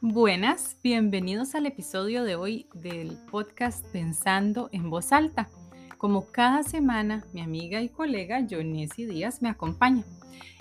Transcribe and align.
Buenas, 0.00 0.76
bienvenidos 0.84 1.56
al 1.56 1.66
episodio 1.66 2.22
de 2.22 2.36
hoy 2.36 2.68
del 2.74 3.18
podcast 3.30 3.84
Pensando 3.86 4.68
en 4.70 4.90
voz 4.90 5.10
alta. 5.10 5.48
Como 5.98 6.26
cada 6.26 6.62
semana, 6.62 7.24
mi 7.32 7.40
amiga 7.40 7.80
y 7.80 7.88
colega 7.88 8.46
Johnny 8.48 8.86
Díaz 8.86 9.42
me 9.42 9.48
acompaña. 9.48 10.04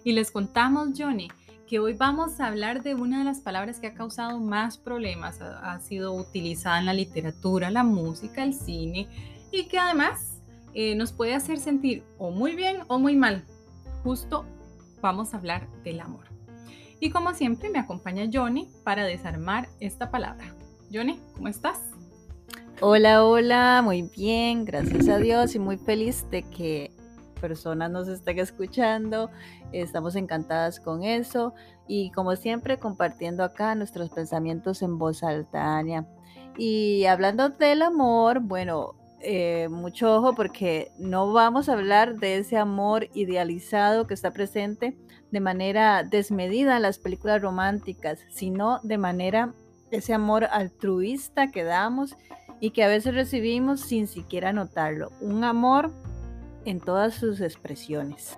Y 0.04 0.14
les 0.14 0.32
contamos, 0.32 0.90
Johnny, 0.98 1.28
que 1.68 1.80
hoy 1.80 1.94
vamos 1.94 2.40
a 2.40 2.48
hablar 2.48 2.82
de 2.82 2.96
una 2.96 3.20
de 3.20 3.26
las 3.26 3.42
palabras 3.42 3.80
que 3.80 3.88
ha 3.88 3.94
causado 3.94 4.40
más 4.40 4.80
problemas. 4.80 5.40
Ha, 5.42 5.80
sido 5.82 6.14
utilizada 6.14 6.80
en 6.80 6.88
la 6.88 6.96
literatura, 6.96 7.70
la 7.70 7.84
música, 7.84 8.44
el 8.44 8.56
cine 8.56 9.08
y 9.52 9.68
que 9.68 9.78
además 9.78 10.31
eh, 10.74 10.96
nos 10.96 11.12
puede 11.12 11.34
hacer 11.34 11.60
sentir 11.60 12.04
o 12.18 12.32
muy 12.32 12.56
bien 12.56 12.78
o 12.88 13.00
muy 13.00 13.16
mal. 13.16 13.44
Justo 14.04 14.46
vamos 15.02 15.34
a 15.34 15.38
hablar 15.38 15.68
del 15.84 16.00
amor. 16.00 16.26
Y 17.00 17.10
como 17.10 17.34
siempre 17.34 17.70
me 17.70 17.80
acompaña 17.80 18.30
Johnny 18.32 18.70
para 18.84 19.06
desarmar 19.06 19.68
esta 19.80 20.12
palabra. 20.12 20.56
Johnny, 20.94 21.20
¿cómo 21.36 21.48
estás? 21.48 21.80
Hola, 22.80 23.26
hola, 23.26 23.82
muy 23.84 24.04
bien, 24.04 24.66
gracias 24.66 25.08
a 25.08 25.18
Dios 25.18 25.56
y 25.56 25.60
muy 25.60 25.78
feliz 25.78 26.26
de 26.30 26.44
que 26.44 26.92
personas 27.40 27.92
nos 27.92 28.08
estén 28.08 28.40
escuchando. 28.40 29.30
Estamos 29.72 30.16
encantadas 30.16 30.80
con 30.80 31.04
eso 31.04 31.54
y 31.88 32.12
como 32.12 32.36
siempre 32.36 32.80
compartiendo 32.80 33.44
acá 33.44 33.76
nuestros 33.76 34.10
pensamientos 34.10 34.82
en 34.82 34.98
voz 34.98 35.24
alta, 35.24 35.84
Y 36.58 37.06
hablando 37.06 37.50
del 37.50 37.82
amor, 37.82 38.40
bueno, 38.40 38.96
eh, 39.24 39.68
mucho 39.70 40.16
ojo 40.16 40.34
porque 40.36 40.92
no 40.98 41.32
vamos 41.32 41.70
a 41.70 41.74
hablar 41.74 42.18
de 42.18 42.38
ese 42.38 42.58
amor 42.58 43.10
idealizado 43.14 44.08
que 44.08 44.14
está 44.14 44.32
presente 44.32 44.98
de 45.32 45.40
manera 45.40 46.04
desmedida 46.04 46.76
en 46.76 46.82
las 46.82 47.00
películas 47.00 47.42
románticas, 47.42 48.20
sino 48.30 48.80
de 48.84 48.98
manera 48.98 49.54
ese 49.92 50.14
amor 50.14 50.46
altruista 50.46 51.52
que 51.52 51.64
damos 51.64 52.16
y 52.60 52.72
que 52.72 52.84
a 52.84 52.88
veces 52.88 53.16
recibimos 53.16 53.82
sin 53.82 54.08
siquiera 54.08 54.54
notarlo. 54.54 55.12
Un 55.22 55.44
amor 55.44 55.92
en 56.66 56.80
todas 56.80 57.16
sus 57.16 57.42
expresiones. 57.42 58.38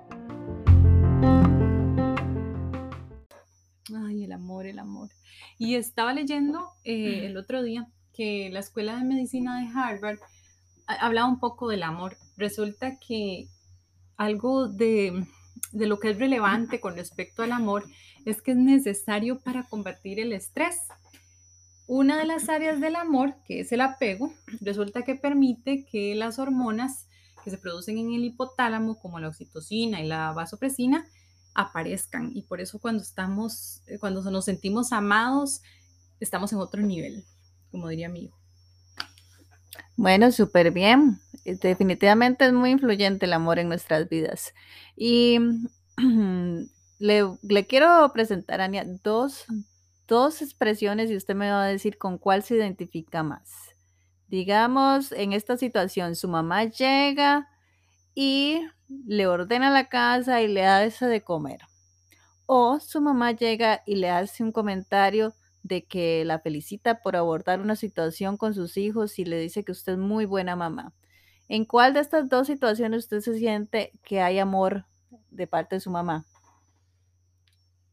Ay, 3.96 4.24
el 4.24 4.32
amor, 4.32 4.66
el 4.66 4.80
amor. 4.80 5.10
Y 5.58 5.76
estaba 5.76 6.14
leyendo 6.14 6.72
eh, 6.84 7.26
el 7.26 7.38
otro 7.38 7.64
día 7.64 7.88
que 8.14 8.50
la 8.52 8.60
Escuela 8.60 8.98
de 8.98 9.04
Medicina 9.04 9.60
de 9.60 9.68
Harvard 9.78 10.20
hablaba 10.88 11.28
un 11.28 11.40
poco 11.40 11.68
del 11.70 11.84
amor. 11.84 12.18
Resulta 12.38 12.98
que 13.00 13.48
algo 14.18 14.68
de 14.68 15.26
lo 15.72 16.00
que 16.00 16.12
es 16.12 16.20
relevante 16.20 16.80
con 16.80 16.96
respecto 16.96 17.44
al 17.44 17.52
amor 17.52 17.86
es 18.26 18.42
que 18.42 18.52
es 18.52 18.58
necesario 18.58 19.40
para 19.40 19.64
combatir 19.64 20.20
el 20.20 20.34
estrés. 20.34 20.78
Una 21.88 22.18
de 22.18 22.26
las 22.26 22.48
áreas 22.48 22.80
del 22.80 22.96
amor, 22.96 23.36
que 23.46 23.60
es 23.60 23.72
el 23.72 23.82
apego, 23.82 24.34
resulta 24.62 25.04
que 25.04 25.16
permite 25.16 25.86
que 25.86 26.16
las 26.16 26.40
hormonas 26.40 27.08
que 27.44 27.52
se 27.52 27.58
producen 27.58 27.98
en 27.98 28.14
el 28.14 28.24
hipotálamo, 28.24 29.00
como 29.00 29.20
la 29.20 29.28
oxitocina 29.28 30.02
y 30.02 30.08
la 30.08 30.32
vasopresina, 30.32 31.06
aparezcan. 31.54 32.32
Y 32.34 32.44
por 32.44 32.62
eso 32.62 32.80
cuando 32.80 33.04
estamos, 33.04 33.82
eh, 33.88 34.00
cuando 34.00 34.22
nos 34.32 34.46
sentimos 34.46 34.94
amados, 34.94 35.62
estamos 36.20 36.54
en 36.54 36.60
otro 36.60 36.82
nivel, 36.82 37.26
como 37.70 37.90
diría 37.90 38.08
mi 38.08 38.26
hijo. 38.26 38.43
Bueno, 39.96 40.32
súper 40.32 40.72
bien. 40.72 41.20
Definitivamente 41.46 42.46
es 42.46 42.54
muy 42.54 42.72
influyente 42.72 43.26
el 43.26 43.34
amor 43.34 43.60
en 43.60 43.68
nuestras 43.68 44.10
vidas. 44.10 44.54
Y 44.96 45.40
le, 47.00 47.68
quiero 47.68 48.12
presentar, 48.14 48.62
Ania, 48.62 48.86
dos, 49.04 49.46
dos 50.08 50.42
expresiones 50.42 51.12
y 51.12 51.16
usted 51.16 51.36
me 51.36 51.52
va 51.52 51.64
a 51.64 51.68
decir 51.68 51.98
con 51.98 52.18
cuál 52.18 52.44
se 52.44 52.56
identifica 52.56 53.24
más. 53.24 53.70
Digamos, 54.28 55.12
en 55.12 55.34
esta 55.34 55.58
situación, 55.58 56.16
su 56.16 56.28
mamá 56.28 56.64
llega 56.66 57.48
y 58.16 58.62
le 59.06 59.28
ordena 59.28 59.70
la 59.70 59.90
casa 59.90 60.42
y 60.42 60.48
le 60.48 60.86
eso 60.86 61.06
de 61.06 61.22
comer. 61.24 61.60
O 62.48 62.80
su 62.80 63.00
mamá 63.00 63.32
llega 63.32 63.84
y 63.86 63.96
le 63.96 64.10
hace 64.10 64.44
un 64.44 64.52
comentario 64.52 65.36
de 65.64 65.86
que 65.86 66.24
la 66.26 66.40
felicita 66.40 67.02
por 67.02 67.16
abordar 67.16 67.62
una 67.62 67.76
situación 67.76 68.38
con 68.38 68.54
sus 68.54 68.78
hijos 68.78 69.18
y 69.18 69.26
le 69.26 69.40
dice 69.40 69.64
que 69.64 69.72
usted 69.72 69.94
es 69.94 70.00
muy 70.00 70.26
buena 70.26 70.56
mamá. 70.56 70.94
¿En 71.50 71.66
cuál 71.66 71.94
de 71.94 72.02
estas 72.02 72.30
dos 72.30 72.48
situaciones 72.48 73.06
usted 73.06 73.22
se 73.22 73.38
siente 73.38 73.92
que 74.04 74.22
hay 74.22 74.40
amor 74.40 74.86
de 75.32 75.48
parte 75.48 75.76
de 75.76 75.80
su 75.82 75.90
mamá? 75.90 76.26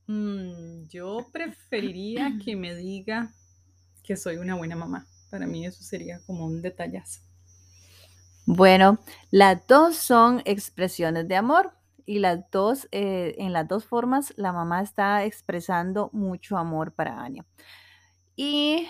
Mm, 0.06 0.88
yo 0.88 1.26
preferiría 1.32 2.32
que 2.44 2.56
me 2.56 2.74
diga 2.74 3.32
que 4.02 4.16
soy 4.16 4.36
una 4.36 4.56
buena 4.56 4.76
mamá. 4.76 5.06
Para 5.30 5.46
mí 5.46 5.64
eso 5.64 5.82
sería 5.82 6.20
como 6.26 6.46
un 6.46 6.62
detallazo. 6.62 7.20
Bueno, 8.46 8.98
las 9.30 9.64
dos 9.68 9.96
son 9.96 10.42
expresiones 10.44 11.28
de 11.28 11.36
amor 11.36 11.72
y 12.10 12.18
las 12.18 12.50
dos, 12.50 12.88
eh, 12.90 13.36
en 13.38 13.52
las 13.52 13.68
dos 13.68 13.84
formas, 13.84 14.34
la 14.36 14.52
mamá 14.52 14.82
está 14.82 15.24
expresando 15.24 16.10
mucho 16.12 16.56
amor 16.56 16.92
para 16.92 17.22
Anya. 17.22 17.46
Y 18.34 18.88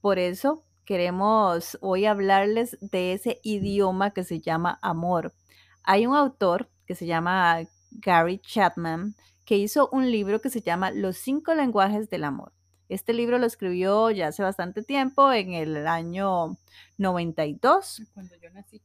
por 0.00 0.20
eso 0.20 0.62
queremos 0.84 1.76
hoy 1.80 2.06
hablarles 2.06 2.78
de 2.80 3.12
ese 3.12 3.40
idioma 3.42 4.12
que 4.12 4.22
se 4.22 4.38
llama 4.38 4.78
amor. 4.82 5.34
Hay 5.82 6.06
un 6.06 6.14
autor 6.14 6.70
que 6.86 6.94
se 6.94 7.06
llama 7.06 7.58
Gary 7.90 8.38
Chapman 8.38 9.16
que 9.44 9.56
hizo 9.56 9.88
un 9.90 10.08
libro 10.08 10.40
que 10.40 10.48
se 10.48 10.60
llama 10.60 10.92
Los 10.92 11.16
cinco 11.16 11.56
lenguajes 11.56 12.08
del 12.08 12.22
amor. 12.22 12.52
Este 12.88 13.14
libro 13.14 13.38
lo 13.38 13.46
escribió 13.46 14.12
ya 14.12 14.28
hace 14.28 14.44
bastante 14.44 14.84
tiempo, 14.84 15.32
en 15.32 15.54
el 15.54 15.88
año 15.88 16.56
92. 16.98 18.02
Cuando 18.14 18.36
yo 18.36 18.48
nací. 18.50 18.80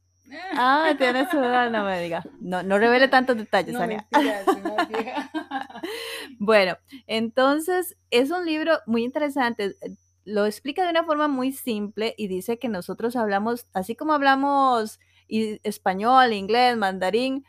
Ah, 0.54 0.94
tiene 0.98 1.28
su 1.30 1.38
edad, 1.38 1.70
no 1.70 1.84
me 1.84 2.00
diga. 2.00 2.24
No, 2.40 2.62
no 2.62 2.78
revele 2.78 3.08
tantos 3.08 3.36
detalles, 3.36 3.74
no, 3.74 3.80
bueno, 6.38 6.76
entonces 7.06 7.96
es 8.10 8.30
un 8.30 8.44
libro 8.44 8.78
muy 8.86 9.04
interesante. 9.04 9.76
Lo 10.24 10.46
explica 10.46 10.84
de 10.84 10.90
una 10.90 11.04
forma 11.04 11.28
muy 11.28 11.52
simple 11.52 12.14
y 12.16 12.28
dice 12.28 12.58
que 12.58 12.68
nosotros 12.68 13.16
hablamos, 13.16 13.66
así 13.72 13.94
como 13.94 14.12
hablamos 14.12 14.98
español, 15.28 16.32
inglés, 16.32 16.76
mandarín, 16.76 17.44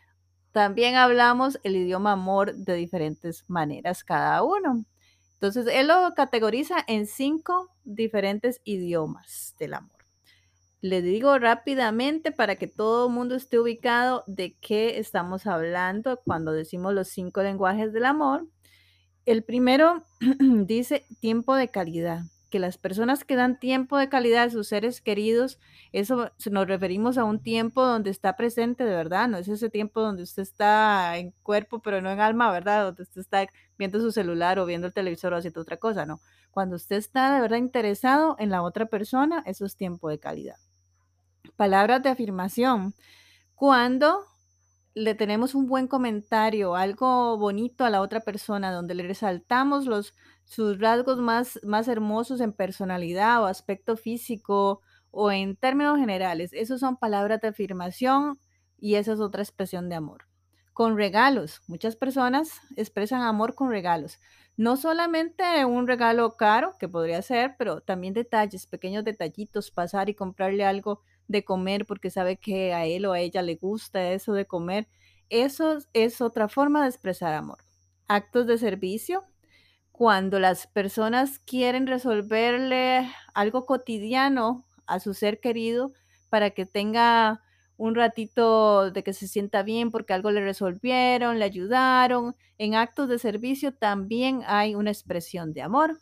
también 0.51 0.95
hablamos 0.95 1.59
el 1.63 1.75
idioma 1.75 2.13
amor 2.13 2.55
de 2.55 2.75
diferentes 2.75 3.43
maneras 3.47 4.03
cada 4.03 4.43
uno. 4.43 4.85
Entonces, 5.33 5.67
él 5.71 5.87
lo 5.87 6.13
categoriza 6.15 6.77
en 6.87 7.05
cinco 7.05 7.69
diferentes 7.83 8.59
idiomas 8.63 9.55
del 9.59 9.75
amor. 9.75 9.96
Le 10.81 11.01
digo 11.01 11.39
rápidamente 11.39 12.31
para 12.31 12.55
que 12.55 12.67
todo 12.67 13.07
el 13.07 13.13
mundo 13.13 13.33
esté 13.33 13.57
ubicado 13.59 14.23
de 14.27 14.55
qué 14.61 14.99
estamos 14.99 15.47
hablando 15.47 16.21
cuando 16.23 16.51
decimos 16.51 16.93
los 16.93 17.07
cinco 17.07 17.41
lenguajes 17.41 17.91
del 17.93 18.05
amor. 18.05 18.47
El 19.25 19.43
primero 19.43 20.03
dice 20.39 21.07
tiempo 21.19 21.55
de 21.55 21.69
calidad, 21.71 22.21
que 22.51 22.59
las 22.59 22.77
personas 22.77 23.23
que 23.23 23.35
dan 23.35 23.59
tiempo 23.59 23.97
de 23.97 24.07
calidad 24.07 24.43
a 24.43 24.49
sus 24.51 24.67
seres 24.67 25.01
queridos, 25.01 25.59
eso 25.93 26.31
nos 26.51 26.67
referimos 26.67 27.17
a 27.17 27.23
un 27.23 27.41
tiempo 27.41 27.83
donde 27.83 28.11
está 28.11 28.35
presente 28.35 28.85
de 28.85 28.95
verdad, 28.95 29.27
no 29.27 29.37
es 29.37 29.47
ese 29.47 29.71
tiempo 29.71 30.01
donde 30.01 30.21
usted 30.21 30.43
está 30.43 31.17
en 31.17 31.33
cuerpo 31.41 31.81
pero 31.81 32.01
no 32.01 32.11
en 32.11 32.19
alma, 32.19 32.51
¿verdad? 32.51 32.85
Donde 32.85 33.01
usted 33.01 33.21
está 33.21 33.47
viendo 33.79 33.99
su 33.99 34.11
celular 34.11 34.59
o 34.59 34.65
viendo 34.67 34.85
el 34.85 34.93
televisor 34.93 35.33
o 35.33 35.37
haciendo 35.37 35.61
otra 35.61 35.77
cosa, 35.77 36.05
no. 36.05 36.21
Cuando 36.51 36.75
usted 36.75 36.97
está 36.97 37.33
de 37.33 37.41
verdad 37.41 37.57
interesado 37.57 38.35
en 38.37 38.51
la 38.51 38.61
otra 38.61 38.85
persona, 38.85 39.41
eso 39.47 39.65
es 39.65 39.75
tiempo 39.75 40.09
de 40.09 40.19
calidad 40.19 40.57
palabras 41.57 42.01
de 42.03 42.09
afirmación. 42.09 42.93
Cuando 43.55 44.23
le 44.93 45.13
tenemos 45.15 45.53
un 45.53 45.67
buen 45.67 45.87
comentario, 45.87 46.75
algo 46.75 47.37
bonito 47.37 47.85
a 47.85 47.89
la 47.89 48.01
otra 48.01 48.21
persona, 48.21 48.71
donde 48.71 48.95
le 48.95 49.03
resaltamos 49.03 49.85
los, 49.85 50.15
sus 50.45 50.79
rasgos 50.79 51.19
más, 51.19 51.59
más 51.63 51.87
hermosos 51.87 52.41
en 52.41 52.53
personalidad 52.53 53.43
o 53.43 53.45
aspecto 53.45 53.97
físico 53.97 54.81
o 55.11 55.31
en 55.31 55.55
términos 55.55 55.99
generales, 55.99 56.51
esos 56.53 56.79
son 56.79 56.97
palabras 56.97 57.41
de 57.41 57.49
afirmación 57.49 58.39
y 58.77 58.95
esa 58.95 59.13
es 59.13 59.19
otra 59.19 59.43
expresión 59.43 59.89
de 59.89 59.95
amor. 59.95 60.25
Con 60.73 60.95
regalos, 60.95 61.61
muchas 61.67 61.95
personas 61.95 62.51
expresan 62.75 63.21
amor 63.21 63.55
con 63.55 63.69
regalos. 63.69 64.19
No 64.57 64.77
solamente 64.77 65.65
un 65.65 65.87
regalo 65.87 66.37
caro, 66.37 66.75
que 66.79 66.87
podría 66.87 67.21
ser, 67.21 67.55
pero 67.57 67.81
también 67.81 68.13
detalles, 68.13 68.67
pequeños 68.67 69.03
detallitos, 69.03 69.71
pasar 69.71 70.09
y 70.09 70.15
comprarle 70.15 70.65
algo 70.65 71.01
de 71.27 71.43
comer 71.43 71.85
porque 71.85 72.09
sabe 72.09 72.37
que 72.37 72.73
a 72.73 72.85
él 72.85 73.05
o 73.05 73.13
a 73.13 73.19
ella 73.19 73.41
le 73.41 73.55
gusta 73.55 74.11
eso 74.11 74.33
de 74.33 74.45
comer. 74.45 74.87
Eso 75.29 75.79
es 75.93 76.21
otra 76.21 76.47
forma 76.47 76.83
de 76.83 76.89
expresar 76.89 77.33
amor. 77.33 77.59
Actos 78.07 78.47
de 78.47 78.57
servicio, 78.57 79.25
cuando 79.91 80.39
las 80.39 80.67
personas 80.67 81.39
quieren 81.39 81.87
resolverle 81.87 83.09
algo 83.33 83.65
cotidiano 83.65 84.63
a 84.85 84.99
su 84.99 85.13
ser 85.13 85.39
querido 85.39 85.91
para 86.29 86.51
que 86.51 86.65
tenga 86.65 87.41
un 87.77 87.95
ratito 87.95 88.91
de 88.91 89.03
que 89.03 89.13
se 89.13 89.27
sienta 89.27 89.63
bien 89.63 89.91
porque 89.91 90.13
algo 90.13 90.31
le 90.31 90.41
resolvieron, 90.41 91.39
le 91.39 91.45
ayudaron. 91.45 92.35
En 92.57 92.75
actos 92.75 93.09
de 93.09 93.19
servicio 93.19 93.73
también 93.73 94.41
hay 94.45 94.75
una 94.75 94.91
expresión 94.91 95.53
de 95.53 95.61
amor. 95.61 95.99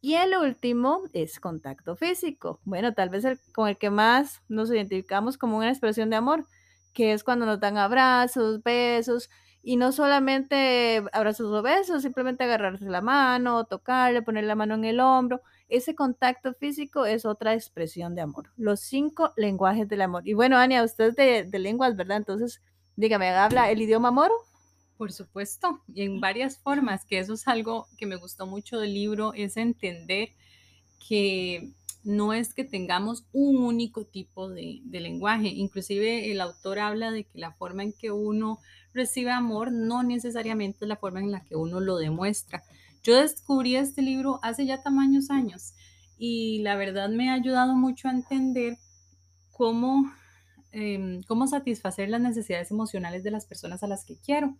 Y 0.00 0.14
el 0.14 0.36
último 0.36 1.02
es 1.12 1.40
contacto 1.40 1.96
físico. 1.96 2.60
Bueno, 2.64 2.94
tal 2.94 3.08
vez 3.08 3.24
el, 3.24 3.38
con 3.52 3.68
el 3.68 3.78
que 3.78 3.90
más 3.90 4.42
nos 4.48 4.70
identificamos 4.70 5.36
como 5.38 5.56
una 5.56 5.70
expresión 5.70 6.08
de 6.10 6.16
amor, 6.16 6.46
que 6.92 7.12
es 7.12 7.24
cuando 7.24 7.46
nos 7.46 7.58
dan 7.60 7.76
abrazos, 7.78 8.62
besos, 8.62 9.28
y 9.60 9.76
no 9.76 9.90
solamente 9.92 11.02
abrazos 11.12 11.52
o 11.52 11.62
besos, 11.62 12.02
simplemente 12.02 12.44
agarrarse 12.44 12.84
la 12.86 13.00
mano, 13.00 13.64
tocarle, 13.64 14.22
poner 14.22 14.44
la 14.44 14.54
mano 14.54 14.74
en 14.76 14.84
el 14.84 15.00
hombro. 15.00 15.42
Ese 15.68 15.94
contacto 15.94 16.54
físico 16.54 17.04
es 17.04 17.24
otra 17.24 17.54
expresión 17.54 18.14
de 18.14 18.22
amor. 18.22 18.52
Los 18.56 18.80
cinco 18.80 19.32
lenguajes 19.36 19.88
del 19.88 20.02
amor. 20.02 20.26
Y 20.26 20.34
bueno, 20.34 20.56
Ania, 20.56 20.84
usted 20.84 21.08
es 21.08 21.16
de, 21.16 21.44
de 21.44 21.58
lenguas, 21.58 21.96
¿verdad? 21.96 22.18
Entonces, 22.18 22.62
dígame, 22.96 23.30
¿habla 23.30 23.70
el 23.70 23.82
idioma 23.82 24.10
moro? 24.12 24.34
Por 24.98 25.12
supuesto, 25.12 25.80
y 25.94 26.02
en 26.02 26.20
varias 26.20 26.58
formas, 26.58 27.06
que 27.06 27.18
eso 27.20 27.32
es 27.34 27.48
algo 27.48 27.86
que 27.96 28.04
me 28.04 28.16
gustó 28.16 28.46
mucho 28.46 28.78
del 28.78 28.92
libro, 28.92 29.32
es 29.32 29.56
entender 29.56 30.30
que 31.08 31.70
no 32.04 32.32
es 32.32 32.52
que 32.52 32.64
tengamos 32.64 33.24
un 33.32 33.58
único 33.58 34.04
tipo 34.04 34.48
de, 34.48 34.80
de, 34.84 35.00
lenguaje. 35.00 35.48
Inclusive 35.48 36.30
el 36.30 36.40
autor 36.40 36.80
habla 36.80 37.10
de 37.10 37.24
que 37.24 37.38
la 37.38 37.52
forma 37.52 37.82
en 37.82 37.92
que 37.92 38.10
uno 38.10 38.58
recibe 38.92 39.30
amor 39.30 39.72
no 39.72 40.02
necesariamente 40.02 40.84
es 40.84 40.88
la 40.88 40.96
forma 40.96 41.20
en 41.20 41.30
la 41.30 41.44
que 41.44 41.56
uno 41.56 41.80
lo 41.80 41.96
demuestra. 41.96 42.62
Yo 43.02 43.16
descubrí 43.16 43.76
este 43.76 44.02
libro 44.02 44.40
hace 44.42 44.66
ya 44.66 44.82
tamaños 44.82 45.30
años 45.30 45.74
y 46.18 46.58
la 46.62 46.76
verdad 46.76 47.08
me 47.08 47.30
ha 47.30 47.34
ayudado 47.34 47.74
mucho 47.74 48.08
a 48.08 48.12
entender 48.12 48.76
cómo, 49.52 50.12
eh, 50.72 51.20
cómo 51.26 51.46
satisfacer 51.46 52.08
las 52.08 52.20
necesidades 52.20 52.70
emocionales 52.70 53.22
de 53.22 53.30
las 53.30 53.46
personas 53.46 53.82
a 53.82 53.86
las 53.86 54.04
que 54.04 54.16
quiero. 54.16 54.56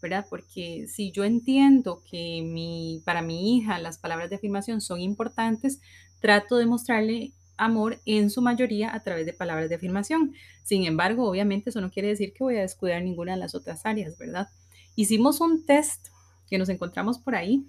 ¿Verdad? 0.00 0.26
Porque 0.28 0.86
si 0.88 1.10
yo 1.12 1.24
entiendo 1.24 2.02
que 2.10 2.42
mi, 2.42 3.02
para 3.04 3.22
mi 3.22 3.56
hija 3.56 3.78
las 3.78 3.98
palabras 3.98 4.30
de 4.30 4.36
afirmación 4.36 4.80
son 4.80 5.00
importantes, 5.00 5.80
trato 6.20 6.56
de 6.56 6.66
mostrarle 6.66 7.32
amor 7.56 8.00
en 8.06 8.30
su 8.30 8.40
mayoría 8.40 8.94
a 8.94 9.00
través 9.00 9.26
de 9.26 9.32
palabras 9.32 9.68
de 9.68 9.74
afirmación. 9.74 10.32
Sin 10.62 10.84
embargo, 10.84 11.28
obviamente 11.28 11.70
eso 11.70 11.80
no 11.80 11.90
quiere 11.90 12.08
decir 12.08 12.32
que 12.32 12.44
voy 12.44 12.56
a 12.56 12.62
descuidar 12.62 13.02
ninguna 13.02 13.32
de 13.32 13.38
las 13.38 13.54
otras 13.54 13.84
áreas, 13.84 14.16
¿verdad? 14.18 14.48
Hicimos 14.96 15.40
un 15.40 15.64
test 15.64 16.08
que 16.48 16.58
nos 16.58 16.68
encontramos 16.68 17.18
por 17.18 17.34
ahí. 17.34 17.66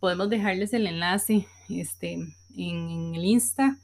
Podemos 0.00 0.28
dejarles 0.28 0.72
el 0.74 0.86
enlace 0.86 1.46
este, 1.68 2.12
en, 2.12 2.34
en 2.56 3.14
el 3.14 3.24
Insta. 3.24 3.78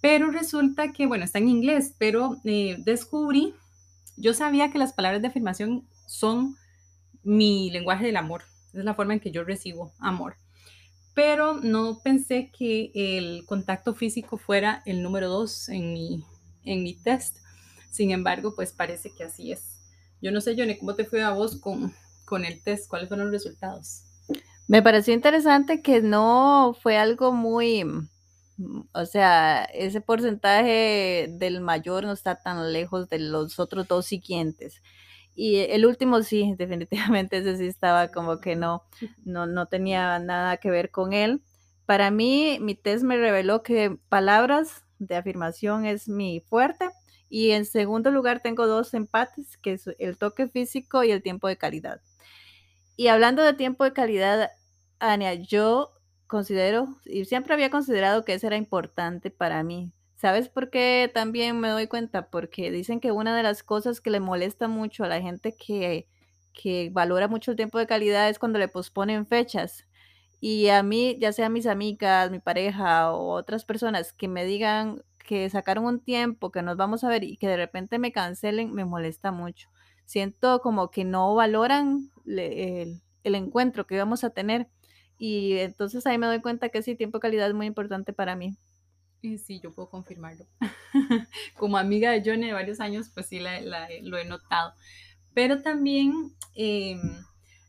Pero 0.00 0.30
resulta 0.30 0.92
que, 0.92 1.06
bueno, 1.06 1.24
está 1.24 1.38
en 1.38 1.48
inglés, 1.48 1.94
pero 1.98 2.36
eh, 2.44 2.76
descubrí, 2.78 3.54
yo 4.16 4.34
sabía 4.34 4.70
que 4.70 4.78
las 4.78 4.92
palabras 4.92 5.22
de 5.22 5.28
afirmación 5.28 5.86
son 6.06 6.56
mi 7.26 7.70
lenguaje 7.70 8.06
del 8.06 8.16
amor. 8.16 8.44
Es 8.72 8.84
la 8.84 8.94
forma 8.94 9.14
en 9.14 9.20
que 9.20 9.32
yo 9.32 9.44
recibo 9.44 9.92
amor. 9.98 10.36
Pero 11.14 11.54
no 11.54 12.00
pensé 12.02 12.50
que 12.56 12.92
el 12.94 13.44
contacto 13.46 13.94
físico 13.94 14.38
fuera 14.38 14.82
el 14.86 15.02
número 15.02 15.28
dos 15.28 15.68
en 15.68 15.92
mi, 15.92 16.24
en 16.64 16.82
mi 16.82 16.94
test. 16.94 17.38
Sin 17.90 18.10
embargo, 18.10 18.54
pues 18.54 18.72
parece 18.72 19.10
que 19.10 19.24
así 19.24 19.52
es. 19.52 19.80
Yo 20.22 20.30
no 20.30 20.40
sé, 20.40 20.54
Johnny, 20.56 20.78
¿cómo 20.78 20.94
te 20.94 21.04
fue 21.04 21.22
a 21.22 21.30
vos 21.30 21.56
con, 21.60 21.94
con 22.24 22.44
el 22.44 22.62
test? 22.62 22.88
¿Cuáles 22.88 23.08
fueron 23.08 23.26
los 23.26 23.42
resultados? 23.42 24.02
Me 24.68 24.82
pareció 24.82 25.14
interesante 25.14 25.82
que 25.82 26.02
no 26.02 26.76
fue 26.80 26.96
algo 26.96 27.32
muy, 27.32 27.84
o 28.92 29.06
sea, 29.06 29.64
ese 29.64 30.00
porcentaje 30.00 31.28
del 31.30 31.60
mayor 31.60 32.04
no 32.04 32.12
está 32.12 32.36
tan 32.36 32.72
lejos 32.72 33.08
de 33.08 33.20
los 33.20 33.58
otros 33.58 33.88
dos 33.88 34.06
siguientes. 34.06 34.82
Y 35.36 35.58
el 35.58 35.86
último 35.86 36.22
sí, 36.22 36.54
definitivamente 36.58 37.38
ese 37.38 37.56
sí 37.58 37.66
estaba 37.66 38.08
como 38.08 38.40
que 38.40 38.56
no, 38.56 38.82
no, 39.24 39.46
no 39.46 39.66
tenía 39.66 40.18
nada 40.18 40.56
que 40.56 40.70
ver 40.70 40.90
con 40.90 41.12
él. 41.12 41.42
Para 41.84 42.10
mí, 42.10 42.58
mi 42.60 42.74
test 42.74 43.04
me 43.04 43.16
reveló 43.16 43.62
que 43.62 43.96
palabras 44.08 44.84
de 44.98 45.14
afirmación 45.14 45.84
es 45.84 46.08
mi 46.08 46.40
fuerte. 46.40 46.88
Y 47.28 47.50
en 47.50 47.66
segundo 47.66 48.10
lugar 48.10 48.40
tengo 48.40 48.66
dos 48.66 48.94
empates, 48.94 49.56
que 49.58 49.74
es 49.74 49.88
el 49.98 50.16
toque 50.16 50.48
físico 50.48 51.04
y 51.04 51.10
el 51.10 51.22
tiempo 51.22 51.48
de 51.48 51.56
calidad. 51.56 52.00
Y 52.96 53.08
hablando 53.08 53.42
de 53.42 53.52
tiempo 53.52 53.84
de 53.84 53.92
calidad, 53.92 54.50
Ania, 55.00 55.34
yo 55.34 55.92
considero, 56.26 56.88
y 57.04 57.24
siempre 57.24 57.54
había 57.54 57.70
considerado 57.70 58.24
que 58.24 58.34
eso 58.34 58.46
era 58.46 58.56
importante 58.56 59.30
para 59.30 59.62
mí, 59.62 59.92
¿Sabes 60.16 60.48
por 60.48 60.70
qué 60.70 61.10
también 61.12 61.60
me 61.60 61.68
doy 61.68 61.86
cuenta? 61.88 62.30
Porque 62.30 62.70
dicen 62.70 63.00
que 63.00 63.12
una 63.12 63.36
de 63.36 63.42
las 63.42 63.62
cosas 63.62 64.00
que 64.00 64.10
le 64.10 64.20
molesta 64.20 64.66
mucho 64.68 65.04
a 65.04 65.08
la 65.08 65.20
gente 65.20 65.54
que, 65.54 66.08
que 66.54 66.88
valora 66.92 67.28
mucho 67.28 67.50
el 67.50 67.56
tiempo 67.56 67.78
de 67.78 67.86
calidad 67.86 68.28
es 68.30 68.38
cuando 68.38 68.58
le 68.58 68.68
posponen 68.68 69.26
fechas. 69.26 69.84
Y 70.40 70.68
a 70.68 70.82
mí, 70.82 71.18
ya 71.20 71.32
sea 71.32 71.48
mis 71.50 71.66
amigas, 71.66 72.30
mi 72.30 72.40
pareja 72.40 73.12
o 73.12 73.30
otras 73.32 73.64
personas 73.64 74.12
que 74.12 74.28
me 74.28 74.44
digan 74.44 75.02
que 75.26 75.50
sacaron 75.50 75.84
un 75.86 76.00
tiempo, 76.00 76.52
que 76.52 76.62
nos 76.62 76.76
vamos 76.76 77.04
a 77.04 77.08
ver 77.08 77.24
y 77.24 77.36
que 77.36 77.48
de 77.48 77.56
repente 77.56 77.98
me 77.98 78.12
cancelen, 78.12 78.72
me 78.74 78.84
molesta 78.84 79.32
mucho. 79.32 79.68
Siento 80.06 80.60
como 80.60 80.90
que 80.90 81.04
no 81.04 81.34
valoran 81.34 82.10
el, 82.26 83.02
el 83.24 83.34
encuentro 83.34 83.86
que 83.86 83.98
vamos 83.98 84.24
a 84.24 84.30
tener. 84.30 84.68
Y 85.18 85.54
entonces 85.58 86.06
ahí 86.06 86.18
me 86.18 86.26
doy 86.26 86.40
cuenta 86.42 86.68
que 86.70 86.82
sí, 86.82 86.94
tiempo 86.96 87.18
de 87.18 87.22
calidad 87.22 87.48
es 87.48 87.54
muy 87.54 87.66
importante 87.66 88.12
para 88.12 88.36
mí. 88.36 88.56
Y 89.26 89.38
sí, 89.38 89.60
yo 89.60 89.74
puedo 89.74 89.90
confirmarlo. 89.90 90.46
Como 91.58 91.76
amiga 91.76 92.12
de 92.12 92.22
Johnny 92.24 92.46
de 92.46 92.52
varios 92.52 92.78
años, 92.78 93.10
pues 93.12 93.26
sí 93.26 93.40
la, 93.40 93.60
la, 93.60 93.88
lo 94.02 94.18
he 94.18 94.24
notado. 94.24 94.72
Pero 95.34 95.62
también, 95.62 96.32
eh, 96.54 96.96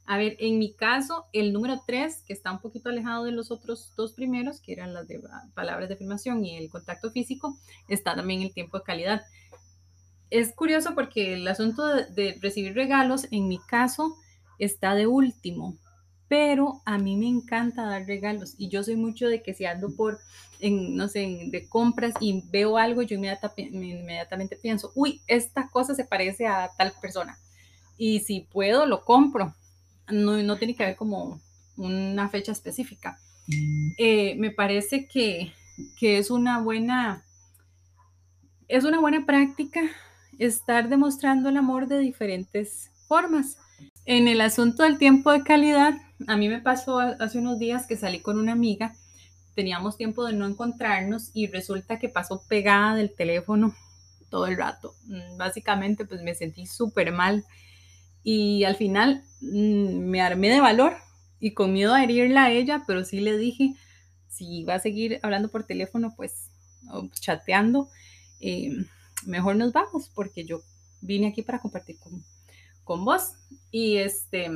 a 0.05 0.17
ver, 0.17 0.37
en 0.39 0.59
mi 0.59 0.75
caso, 0.75 1.25
el 1.33 1.53
número 1.53 1.81
3, 1.87 2.23
que 2.27 2.33
está 2.33 2.51
un 2.51 2.59
poquito 2.59 2.89
alejado 2.89 3.23
de 3.23 3.31
los 3.31 3.49
otros 3.49 3.91
dos 3.97 4.13
primeros, 4.13 4.61
que 4.61 4.71
eran 4.73 4.93
las 4.93 5.07
de 5.07 5.19
palabras 5.55 5.89
de 5.89 5.95
afirmación 5.95 6.45
y 6.45 6.57
el 6.57 6.69
contacto 6.69 7.09
físico, 7.09 7.57
está 7.89 8.15
también 8.15 8.43
el 8.43 8.53
tiempo 8.53 8.77
de 8.77 8.83
calidad. 8.83 9.23
Es 10.29 10.53
curioso 10.53 10.93
porque 10.93 11.33
el 11.33 11.47
asunto 11.47 11.87
de, 11.87 12.05
de 12.05 12.37
recibir 12.39 12.75
regalos, 12.75 13.27
en 13.31 13.47
mi 13.47 13.57
caso, 13.57 14.15
está 14.59 14.93
de 14.93 15.07
último, 15.07 15.75
pero 16.27 16.81
a 16.85 16.97
mí 16.97 17.15
me 17.15 17.27
encanta 17.27 17.85
dar 17.85 18.05
regalos 18.05 18.55
y 18.57 18.69
yo 18.69 18.83
soy 18.83 18.95
mucho 18.95 19.27
de 19.27 19.41
que 19.41 19.53
si 19.53 19.65
ando 19.65 19.95
por, 19.95 20.19
en, 20.59 20.95
no 20.95 21.07
sé, 21.07 21.47
de 21.47 21.67
compras 21.69 22.13
y 22.19 22.43
veo 22.51 22.77
algo, 22.77 23.01
yo 23.01 23.15
inmediatamente, 23.15 23.75
inmediatamente 23.75 24.55
pienso, 24.57 24.91
uy, 24.95 25.21
esta 25.27 25.69
cosa 25.69 25.95
se 25.95 26.05
parece 26.05 26.47
a 26.47 26.69
tal 26.77 26.93
persona 27.01 27.37
y 27.97 28.19
si 28.19 28.41
puedo, 28.41 28.85
lo 28.85 29.03
compro. 29.03 29.55
No, 30.09 30.41
no 30.41 30.57
tiene 30.57 30.75
que 30.75 30.83
haber 30.83 30.95
como 30.95 31.41
una 31.75 32.29
fecha 32.29 32.51
específica. 32.51 33.19
Eh, 33.97 34.35
me 34.37 34.51
parece 34.51 35.07
que, 35.07 35.53
que 35.99 36.17
es 36.17 36.29
una 36.29 36.61
buena, 36.61 37.23
es 38.67 38.83
una 38.83 38.99
buena 38.99 39.25
práctica 39.25 39.81
estar 40.37 40.89
demostrando 40.89 41.49
el 41.49 41.57
amor 41.57 41.87
de 41.87 41.99
diferentes 41.99 42.91
formas. 43.07 43.57
En 44.09 44.29
el 44.29 44.39
asunto 44.39 44.83
del 44.83 44.97
tiempo 44.97 45.33
de 45.33 45.43
calidad, 45.43 45.93
a 46.27 46.37
mí 46.37 46.47
me 46.47 46.61
pasó 46.61 46.99
hace 46.99 47.39
unos 47.39 47.59
días 47.59 47.87
que 47.87 47.97
salí 47.97 48.21
con 48.21 48.39
una 48.39 48.53
amiga, 48.53 48.95
teníamos 49.53 49.97
tiempo 49.97 50.23
de 50.23 50.31
no 50.31 50.45
encontrarnos 50.45 51.29
y 51.33 51.47
resulta 51.47 51.99
que 51.99 52.07
pasó 52.07 52.41
pegada 52.47 52.95
del 52.95 53.13
teléfono 53.13 53.75
todo 54.29 54.47
el 54.47 54.55
rato. 54.55 54.95
Mm, 55.07 55.35
básicamente 55.35 56.05
pues 56.05 56.21
me 56.21 56.35
sentí 56.35 56.65
súper 56.67 57.11
mal 57.11 57.43
y 58.23 58.63
al 58.63 58.77
final 58.77 59.25
mm, 59.41 59.97
me 59.97 60.21
armé 60.21 60.51
de 60.51 60.61
valor 60.61 60.95
y 61.41 61.51
con 61.53 61.73
miedo 61.73 61.93
a 61.93 62.01
herirla 62.01 62.45
a 62.45 62.51
ella, 62.51 62.85
pero 62.87 63.03
sí 63.03 63.19
le 63.19 63.37
dije, 63.37 63.73
si 64.29 64.63
va 64.63 64.75
a 64.75 64.79
seguir 64.79 65.19
hablando 65.21 65.49
por 65.49 65.65
teléfono 65.65 66.13
pues 66.15 66.47
chateando, 67.19 67.89
eh, 68.39 68.71
mejor 69.25 69.57
nos 69.57 69.73
vamos 69.73 70.09
porque 70.15 70.45
yo 70.45 70.61
vine 71.01 71.27
aquí 71.27 71.41
para 71.41 71.59
compartir 71.59 71.99
con, 71.99 72.23
con 72.85 73.03
vos 73.03 73.33
y 73.71 73.97
este 73.97 74.49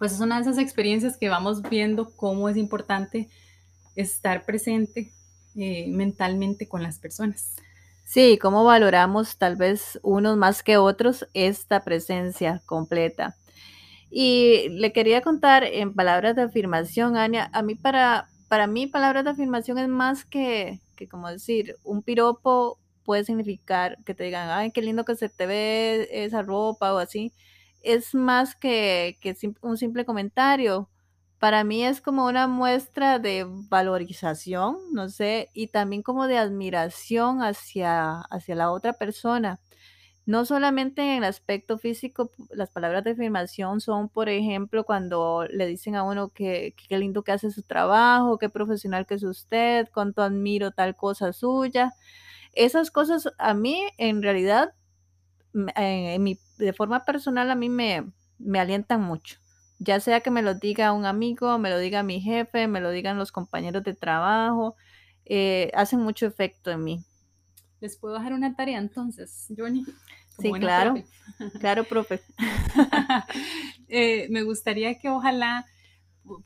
pues 0.00 0.12
es 0.12 0.20
una 0.20 0.36
de 0.36 0.42
esas 0.42 0.56
experiencias 0.56 1.18
que 1.18 1.28
vamos 1.28 1.60
viendo 1.60 2.16
cómo 2.16 2.48
es 2.48 2.56
importante 2.56 3.28
estar 3.94 4.46
presente 4.46 5.12
eh, 5.56 5.88
mentalmente 5.88 6.66
con 6.66 6.82
las 6.82 6.98
personas. 6.98 7.54
Sí, 8.06 8.38
cómo 8.40 8.64
valoramos 8.64 9.36
tal 9.36 9.56
vez 9.56 10.00
unos 10.02 10.38
más 10.38 10.62
que 10.62 10.78
otros 10.78 11.28
esta 11.34 11.84
presencia 11.84 12.62
completa. 12.64 13.36
Y 14.10 14.70
le 14.70 14.92
quería 14.94 15.20
contar 15.20 15.64
en 15.64 15.94
palabras 15.94 16.34
de 16.34 16.42
afirmación, 16.42 17.18
Ania, 17.18 17.50
a 17.52 17.60
mí 17.60 17.74
para, 17.74 18.26
para 18.48 18.66
mí 18.66 18.86
palabras 18.86 19.24
de 19.24 19.30
afirmación 19.30 19.76
es 19.76 19.88
más 19.88 20.24
que, 20.24 20.80
que 20.96 21.08
como 21.08 21.28
decir, 21.28 21.76
un 21.84 22.02
piropo 22.02 22.78
puede 23.04 23.24
significar 23.24 23.98
que 24.06 24.14
te 24.14 24.24
digan, 24.24 24.48
ay, 24.48 24.70
qué 24.70 24.80
lindo 24.80 25.04
que 25.04 25.14
se 25.14 25.28
te 25.28 25.44
ve 25.44 26.08
esa 26.10 26.40
ropa 26.40 26.94
o 26.94 26.98
así 26.98 27.34
es 27.82 28.14
más 28.14 28.54
que, 28.56 29.18
que 29.20 29.36
un 29.62 29.76
simple 29.76 30.04
comentario. 30.04 30.88
Para 31.38 31.64
mí 31.64 31.84
es 31.84 32.00
como 32.00 32.26
una 32.26 32.46
muestra 32.48 33.18
de 33.18 33.46
valorización, 33.48 34.78
no 34.92 35.08
sé, 35.08 35.50
y 35.54 35.68
también 35.68 36.02
como 36.02 36.26
de 36.26 36.36
admiración 36.38 37.42
hacia, 37.42 38.20
hacia 38.30 38.54
la 38.54 38.70
otra 38.72 38.92
persona. 38.94 39.60
No 40.26 40.44
solamente 40.44 41.02
en 41.02 41.18
el 41.18 41.24
aspecto 41.24 41.78
físico, 41.78 42.30
las 42.50 42.70
palabras 42.70 43.04
de 43.04 43.12
afirmación 43.12 43.80
son, 43.80 44.08
por 44.08 44.28
ejemplo, 44.28 44.84
cuando 44.84 45.46
le 45.50 45.66
dicen 45.66 45.96
a 45.96 46.04
uno 46.04 46.28
que 46.28 46.74
qué 46.88 46.98
lindo 46.98 47.24
que 47.24 47.32
hace 47.32 47.50
su 47.50 47.62
trabajo, 47.62 48.38
qué 48.38 48.48
profesional 48.48 49.06
que 49.06 49.14
es 49.14 49.24
usted, 49.24 49.88
cuánto 49.92 50.22
admiro 50.22 50.70
tal 50.72 50.94
cosa 50.94 51.32
suya. 51.32 51.92
Esas 52.54 52.90
cosas 52.90 53.28
a 53.38 53.54
mí 53.54 53.82
en 53.98 54.22
realidad, 54.22 54.74
en, 55.54 56.22
mi, 56.22 56.38
de 56.58 56.72
forma 56.72 57.04
personal, 57.04 57.50
a 57.50 57.54
mí 57.54 57.68
me, 57.68 58.04
me 58.38 58.60
alientan 58.60 59.02
mucho. 59.02 59.38
Ya 59.78 59.98
sea 60.00 60.20
que 60.20 60.30
me 60.30 60.42
lo 60.42 60.54
diga 60.54 60.92
un 60.92 61.06
amigo, 61.06 61.58
me 61.58 61.70
lo 61.70 61.78
diga 61.78 62.02
mi 62.02 62.20
jefe, 62.20 62.68
me 62.68 62.80
lo 62.80 62.90
digan 62.90 63.18
los 63.18 63.32
compañeros 63.32 63.82
de 63.82 63.94
trabajo, 63.94 64.76
eh, 65.24 65.70
hacen 65.74 66.00
mucho 66.00 66.26
efecto 66.26 66.70
en 66.70 66.84
mí. 66.84 67.04
¿Les 67.80 67.96
puedo 67.96 68.14
dejar 68.14 68.34
una 68.34 68.54
tarea 68.54 68.78
entonces, 68.78 69.46
Johnny? 69.56 69.86
Sí, 70.38 70.52
claro. 70.52 70.94
Claro, 71.60 71.84
profe. 71.84 72.20
Eh, 73.92 74.28
me 74.30 74.44
gustaría 74.44 75.00
que 75.00 75.08
ojalá 75.08 75.66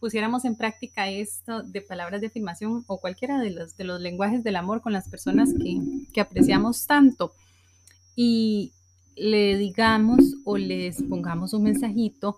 pusiéramos 0.00 0.46
en 0.46 0.56
práctica 0.56 1.11
esto 1.11 1.62
de 1.62 1.82
palabras 1.82 2.23
de 2.23 2.28
afirmación 2.28 2.84
o 2.87 2.99
cualquiera 2.99 3.38
de 3.38 3.50
los, 3.50 3.76
de 3.76 3.84
los 3.84 4.00
lenguajes 4.00 4.42
del 4.42 4.56
amor 4.56 4.80
con 4.80 4.94
las 4.94 5.11
personas 5.11 5.50
que, 5.52 5.78
que 6.14 6.20
apreciamos 6.23 6.87
tanto 6.87 7.34
y 8.16 8.73
le 9.16 9.56
digamos 9.56 10.37
o 10.44 10.56
les 10.56 11.02
pongamos 11.02 11.52
un 11.52 11.64
mensajito 11.64 12.37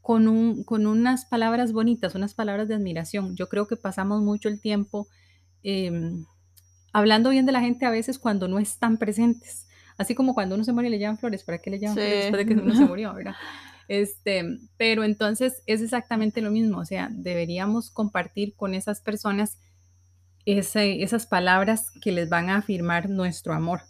con, 0.00 0.28
un, 0.28 0.64
con 0.64 0.86
unas 0.86 1.24
palabras 1.24 1.72
bonitas, 1.72 2.14
unas 2.14 2.34
palabras 2.34 2.68
de 2.68 2.74
admiración. 2.74 3.34
Yo 3.36 3.48
creo 3.48 3.66
que 3.66 3.76
pasamos 3.76 4.22
mucho 4.22 4.48
el 4.48 4.60
tiempo 4.60 5.08
em, 5.62 6.24
hablando 6.92 7.30
bien 7.30 7.46
de 7.46 7.52
la 7.52 7.60
gente 7.60 7.86
a 7.86 7.90
veces 7.90 8.18
cuando 8.18 8.48
no 8.48 8.58
están 8.58 8.98
presentes. 8.98 9.66
Así 9.98 10.14
como 10.14 10.34
cuando 10.34 10.54
uno 10.54 10.64
se 10.64 10.72
muere 10.72 10.88
y 10.88 10.92
le 10.92 10.98
llevan 10.98 11.18
flores, 11.18 11.42
¿para 11.42 11.58
qué 11.58 11.70
le 11.70 11.78
llevan 11.78 11.96
flores 11.96 12.24
después 12.24 12.46
de 12.46 12.54
que 12.54 12.60
uno 12.60 12.74
se 12.74 12.84
murió, 12.86 13.14
verdad? 13.14 13.34
Este, 13.88 14.58
pero 14.76 15.04
entonces 15.04 15.62
es 15.66 15.80
exactamente 15.80 16.40
lo 16.40 16.50
mismo, 16.50 16.78
o 16.78 16.84
sea, 16.84 17.08
deberíamos 17.12 17.90
compartir 17.90 18.54
con 18.56 18.74
esas 18.74 19.00
personas 19.00 19.58
esas 20.46 21.26
palabras 21.26 21.90
que 22.00 22.12
les 22.12 22.28
van 22.28 22.50
a 22.50 22.58
afirmar 22.58 23.10
nuestro 23.10 23.52
amor. 23.52 23.82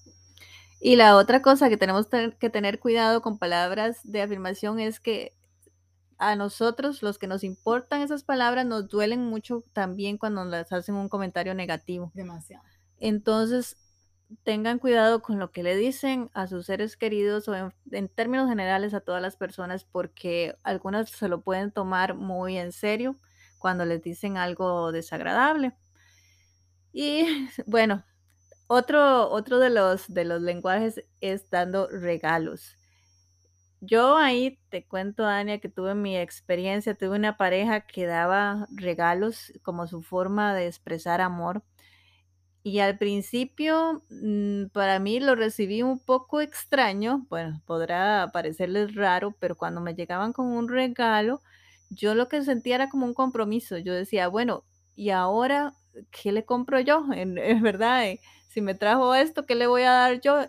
Y 0.81 0.97
la 0.97 1.17
otra 1.17 1.43
cosa 1.43 1.69
que 1.69 1.77
tenemos 1.77 2.07
que 2.07 2.51
tener 2.51 2.79
cuidado 2.81 3.23
con 3.23 3.39
palabras 3.39 4.01
de 4.05 4.23
afirmación 4.23 4.79
es 4.79 5.01
que 5.01 5.33
a 6.19 6.37
nosotros, 6.37 7.03
los 7.03 7.19
que 7.19 7.27
nos 7.27 7.45
importan 7.45 8.01
esas 8.01 8.25
palabras, 8.25 8.65
nos 8.67 8.89
duelen 8.89 9.25
mucho 9.25 9.63
también 9.73 10.17
cuando 10.19 10.45
nos 10.45 10.73
hacen 10.73 10.95
un 10.95 11.09
comentario 11.09 11.55
negativo. 11.55 12.11
Demasiado. 12.15 12.65
Entonces, 12.99 13.77
tengan 14.43 14.79
cuidado 14.79 15.23
con 15.23 15.39
lo 15.39 15.53
que 15.53 15.63
le 15.63 15.77
dicen 15.77 16.31
a 16.35 16.47
sus 16.47 16.67
seres 16.67 16.97
queridos 16.97 17.49
o 17.49 17.73
en, 17.91 18.09
términos 18.09 18.49
generales 18.49 18.95
a 18.95 19.01
todas 19.01 19.23
las 19.23 19.37
personas 19.37 19.85
porque 19.85 20.57
algunas 20.63 21.11
se 21.11 21.29
lo 21.29 21.43
pueden 21.43 21.71
tomar 21.71 22.15
muy 22.15 22.59
en 22.59 22.73
serio 22.73 23.17
cuando 23.59 23.85
les 23.85 24.03
dicen 24.03 24.37
algo 24.37 24.93
desagradable. 24.93 25.75
Y 26.93 27.25
bueno, 27.67 28.05
otro, 28.67 29.31
otro 29.31 29.59
de, 29.59 29.71
los, 29.71 30.13
de 30.13 30.25
los 30.25 30.43
lenguajes 30.43 31.05
es 31.21 31.51
dando 31.51 31.89
regalos. 31.89 32.77
Yo 33.81 34.17
ahí 34.17 34.59
te 34.71 34.87
cuento, 34.87 35.27
Ania, 35.27 35.61
que 35.61 35.69
tuve 35.69 35.95
mi 35.95 36.17
experiencia, 36.17 36.95
tuve 36.95 37.17
una 37.17 37.37
pareja 37.37 37.83
que 37.83 38.07
daba 38.07 38.67
regalos 38.75 39.53
como 39.63 39.87
su 39.87 40.03
forma 40.03 40.55
de 40.55 40.67
expresar 40.67 41.21
amor 41.21 41.63
y 42.67 42.81
al 42.81 42.99
principio, 42.99 44.03
mm, 44.11 44.71
para 44.73 44.99
mí 44.99 45.21
lo 45.21 45.37
recibí 45.37 45.83
un 45.85 46.01
poco 46.01 46.41
extraño, 46.41 47.25
bueno, 47.31 47.63
podrá 47.65 48.31
parecerles 48.33 48.97
raro, 48.97 49.37
pero 49.39 49.57
cuando 49.57 49.81
me 49.81 49.95
llegaban 49.95 50.33
con 50.33 50.47
un 50.47 50.69
regalo, 50.69 51.43
yo 51.91 52.17
lo 52.17 52.29
que 52.29 52.43
sentía 52.43 52.75
era 52.75 52.89
como 52.89 53.07
un 53.07 53.15
compromiso. 53.15 53.79
Yo 53.79 53.95
decía, 53.95 54.27
bueno, 54.27 54.65
¿y 54.97 55.11
ahora 55.11 55.75
qué 56.11 56.33
le 56.33 56.45
compro 56.45 56.81
yo? 56.81 57.05
En, 57.13 57.35
verdad, 57.63 58.07
eh, 58.07 58.21
si 58.49 58.61
me 58.61 58.75
trajo 58.75 59.15
esto, 59.15 59.47
¿qué 59.47 59.55
le 59.55 59.67
voy 59.67 59.83
a 59.83 59.93
dar 59.93 60.21
yo? 60.21 60.47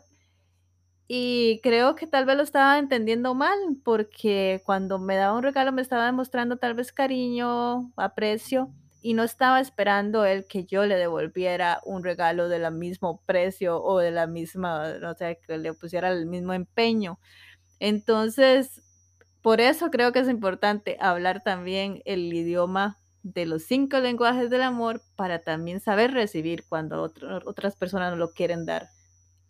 Y 1.08 1.62
creo 1.64 1.96
que 1.96 2.08
tal 2.08 2.26
vez 2.26 2.36
lo 2.36 2.44
estaba 2.44 2.78
entendiendo 2.80 3.34
mal, 3.34 3.58
porque 3.84 4.62
cuando 4.66 5.00
me 5.00 5.16
daba 5.16 5.38
un 5.38 5.44
regalo 5.44 5.72
me 5.72 5.82
estaba 5.82 6.06
demostrando 6.06 6.58
tal 6.58 6.74
vez 6.74 6.92
cariño, 6.92 7.94
aprecio, 7.96 8.74
y 9.02 9.14
no 9.14 9.24
estaba 9.24 9.62
esperando 9.62 10.26
él 10.26 10.46
que 10.50 10.66
yo 10.66 10.86
le 10.86 10.96
devolviera 10.96 11.80
un 11.86 12.04
regalo 12.04 12.50
del 12.50 12.70
mismo 12.74 13.22
precio 13.26 13.82
o 13.82 14.00
de 14.00 14.12
la 14.12 14.28
misma, 14.28 14.96
no 15.00 15.14
sé, 15.16 15.40
que 15.48 15.58
le 15.58 15.74
pusiera 15.74 16.10
el 16.12 16.26
mismo 16.26 16.54
empeño. 16.54 17.20
Entonces, 17.80 18.82
por 19.42 19.62
eso 19.62 19.92
creo 19.92 20.12
que 20.12 20.20
es 20.20 20.30
importante 20.30 20.98
hablar 21.00 21.42
también 21.44 22.02
el 22.06 22.34
idioma 22.34 23.00
de 23.24 23.46
los 23.46 23.64
cinco 23.64 24.00
lenguajes 24.00 24.50
del 24.50 24.62
amor 24.62 25.02
para 25.16 25.40
también 25.40 25.80
saber 25.80 26.12
recibir 26.12 26.64
cuando 26.68 27.12
otras 27.46 27.76
personas 27.76 28.12
no 28.12 28.18
lo 28.18 28.32
quieren 28.32 28.66
dar. 28.66 28.88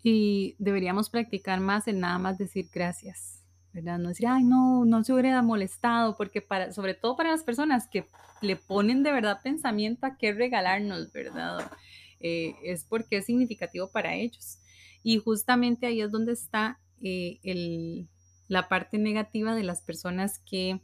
Y 0.04 0.56
deberíamos 0.60 1.10
practicar 1.10 1.60
más 1.60 1.88
en 1.88 2.00
nada 2.00 2.18
más 2.18 2.38
decir 2.38 2.70
gracias. 2.74 3.38
¿verdad? 3.74 4.00
No 4.00 4.10
decir, 4.10 4.28
ay, 4.28 4.44
no, 4.44 4.86
no 4.86 5.04
se 5.04 5.14
hubiera 5.14 5.42
molestado, 5.44 6.16
porque 6.18 6.42
para, 6.42 6.72
sobre 6.72 6.96
todo 6.96 7.16
para 7.16 7.30
las 7.30 7.44
personas 7.44 7.88
que 7.88 8.06
le 8.42 8.56
ponen 8.56 9.04
de 9.04 9.12
verdad 9.12 9.40
pensamiento 9.44 10.08
a 10.08 10.18
qué 10.18 10.34
regalarnos, 10.34 11.12
¿verdad? 11.12 11.72
Eh, 12.20 12.56
es 12.64 12.84
porque 12.84 13.18
es 13.18 13.26
significativo 13.26 13.92
para 13.92 14.16
ellos. 14.16 14.58
Y 15.04 15.20
justamente 15.20 15.86
ahí 15.86 16.02
es 16.02 16.12
donde 16.12 16.34
está 16.34 16.80
eh, 17.02 17.40
el, 17.44 18.08
la 18.48 18.68
parte 18.68 18.98
negativa 18.98 19.54
de 19.54 19.64
las 19.64 19.82
personas 19.82 20.40
que 20.40 20.82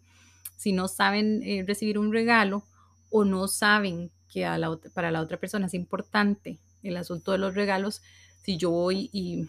si 0.55 0.71
no 0.71 0.87
saben 0.87 1.41
eh, 1.43 1.63
recibir 1.65 1.97
un 1.97 2.13
regalo 2.13 2.63
o 3.13 3.23
no 3.23 3.47
saben 3.47 4.11
que 4.27 4.43
para 4.93 5.11
la 5.11 5.21
otra 5.21 5.37
persona 5.37 5.67
es 5.67 5.75
importante 5.75 6.57
el 6.81 6.97
asunto 6.97 7.31
de 7.31 7.37
los 7.37 7.55
regalos, 7.55 8.01
si 8.41 8.57
yo 8.57 8.71
voy 8.71 9.09
y 9.13 9.47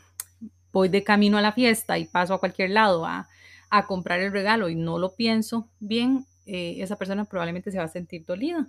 voy 0.70 0.90
de 0.90 1.02
camino 1.02 1.38
a 1.38 1.42
la 1.42 1.52
fiesta 1.52 1.98
y 1.98 2.04
paso 2.04 2.34
a 2.34 2.40
cualquier 2.40 2.70
lado 2.70 3.06
a, 3.06 3.26
a 3.70 3.86
comprar 3.86 4.20
el 4.20 4.32
regalo 4.32 4.68
y 4.68 4.74
no 4.74 4.98
lo 4.98 5.16
pienso 5.16 5.68
bien, 5.80 6.26
eh, 6.46 6.76
esa 6.78 6.96
persona 6.96 7.24
probablemente 7.24 7.72
se 7.72 7.78
va 7.78 7.84
a 7.84 7.88
sentir 7.88 8.26
dolida. 8.26 8.68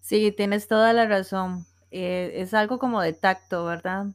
Sí, 0.00 0.32
tienes 0.32 0.68
toda 0.68 0.92
la 0.94 1.06
razón. 1.06 1.66
Eh, 1.90 2.32
es 2.36 2.54
algo 2.54 2.78
como 2.78 3.02
de 3.02 3.12
tacto, 3.12 3.64
¿verdad? 3.64 4.06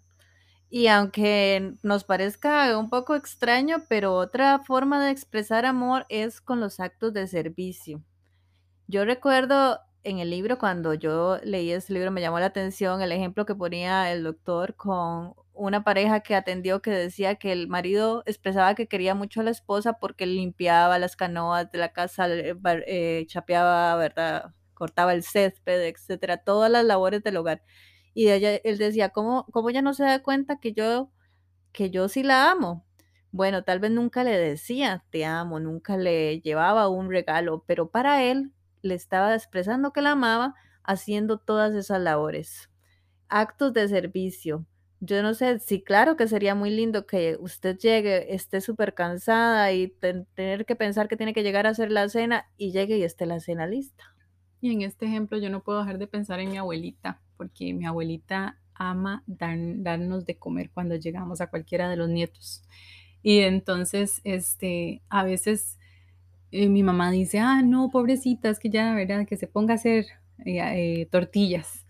Y 0.69 0.87
aunque 0.87 1.75
nos 1.83 2.05
parezca 2.05 2.77
un 2.77 2.89
poco 2.89 3.15
extraño, 3.15 3.83
pero 3.89 4.15
otra 4.15 4.59
forma 4.59 5.03
de 5.03 5.11
expresar 5.11 5.65
amor 5.65 6.05
es 6.09 6.41
con 6.41 6.59
los 6.61 6.79
actos 6.79 7.13
de 7.13 7.27
servicio. 7.27 8.03
Yo 8.91 9.05
recuerdo 9.05 9.79
en 10.03 10.19
el 10.19 10.29
libro, 10.29 10.57
cuando 10.59 10.93
yo 10.93 11.37
leí 11.45 11.71
ese 11.71 11.93
libro, 11.93 12.11
me 12.11 12.19
llamó 12.19 12.41
la 12.41 12.47
atención 12.47 13.01
el 13.01 13.13
ejemplo 13.13 13.45
que 13.45 13.55
ponía 13.55 14.11
el 14.11 14.21
doctor 14.21 14.75
con 14.75 15.33
una 15.53 15.85
pareja 15.85 16.19
que 16.19 16.35
atendió 16.35 16.81
que 16.81 16.91
decía 16.91 17.35
que 17.35 17.53
el 17.53 17.69
marido 17.69 18.21
expresaba 18.25 18.75
que 18.75 18.87
quería 18.87 19.15
mucho 19.15 19.39
a 19.39 19.43
la 19.43 19.51
esposa 19.51 19.93
porque 19.93 20.25
limpiaba 20.25 20.99
las 20.99 21.15
canoas 21.15 21.71
de 21.71 21.77
la 21.77 21.93
casa, 21.93 22.27
eh, 22.27 22.53
eh, 22.85 23.25
chapeaba, 23.27 23.95
¿verdad? 23.95 24.53
cortaba 24.73 25.13
el 25.13 25.23
césped, 25.23 25.83
etcétera, 25.87 26.43
todas 26.43 26.69
las 26.69 26.83
labores 26.83 27.23
del 27.23 27.37
hogar. 27.37 27.63
Y 28.13 28.29
ella, 28.29 28.55
él 28.57 28.77
decía, 28.77 29.09
¿cómo, 29.09 29.45
¿cómo 29.53 29.69
ella 29.69 29.81
no 29.81 29.93
se 29.93 30.03
da 30.03 30.21
cuenta 30.21 30.59
que 30.59 30.73
yo, 30.73 31.13
que 31.71 31.91
yo 31.91 32.09
sí 32.09 32.23
la 32.23 32.51
amo? 32.51 32.85
Bueno, 33.31 33.63
tal 33.63 33.79
vez 33.79 33.91
nunca 33.91 34.25
le 34.25 34.37
decía 34.37 35.05
te 35.11 35.23
amo, 35.23 35.61
nunca 35.61 35.95
le 35.95 36.41
llevaba 36.41 36.89
un 36.89 37.09
regalo, 37.09 37.63
pero 37.65 37.89
para 37.89 38.23
él 38.23 38.51
le 38.81 38.95
estaba 38.95 39.35
expresando 39.35 39.93
que 39.93 40.01
la 40.01 40.11
amaba 40.11 40.55
haciendo 40.83 41.37
todas 41.37 41.73
esas 41.73 42.01
labores. 42.01 42.69
Actos 43.29 43.73
de 43.73 43.87
servicio. 43.87 44.65
Yo 44.99 45.23
no 45.23 45.33
sé, 45.33 45.59
sí, 45.59 45.81
claro 45.81 46.15
que 46.15 46.27
sería 46.27 46.53
muy 46.53 46.69
lindo 46.69 47.07
que 47.07 47.37
usted 47.39 47.77
llegue, 47.77 48.35
esté 48.35 48.61
súper 48.61 48.93
cansada 48.93 49.71
y 49.71 49.87
tener 50.35 50.65
que 50.65 50.75
pensar 50.75 51.07
que 51.07 51.17
tiene 51.17 51.33
que 51.33 51.43
llegar 51.43 51.65
a 51.65 51.71
hacer 51.71 51.91
la 51.91 52.07
cena 52.07 52.45
y 52.57 52.71
llegue 52.71 52.97
y 52.97 53.03
esté 53.03 53.25
la 53.25 53.39
cena 53.39 53.65
lista. 53.65 54.15
Y 54.59 54.71
en 54.71 54.83
este 54.83 55.07
ejemplo 55.07 55.39
yo 55.39 55.49
no 55.49 55.63
puedo 55.63 55.79
dejar 55.79 55.97
de 55.97 56.05
pensar 56.05 56.39
en 56.39 56.51
mi 56.51 56.57
abuelita, 56.57 57.19
porque 57.35 57.73
mi 57.73 57.85
abuelita 57.85 58.59
ama 58.75 59.23
darnos 59.25 60.25
de 60.25 60.37
comer 60.37 60.69
cuando 60.71 60.95
llegamos 60.95 61.41
a 61.41 61.47
cualquiera 61.47 61.89
de 61.89 61.95
los 61.95 62.09
nietos. 62.09 62.63
Y 63.23 63.39
entonces, 63.39 64.21
este, 64.23 65.03
a 65.09 65.23
veces 65.23 65.77
eh, 66.51 66.67
mi 66.67 66.83
mamá 66.83 67.11
dice, 67.11 67.39
ah, 67.39 67.61
no, 67.61 67.89
pobrecita, 67.89 68.49
es 68.49 68.59
que 68.59 68.69
ya, 68.69 68.93
¿verdad? 68.93 69.25
Que 69.25 69.37
se 69.37 69.47
ponga 69.47 69.73
a 69.73 69.75
hacer 69.75 70.05
eh, 70.45 70.59
eh, 70.59 71.07
tortillas. 71.09 71.85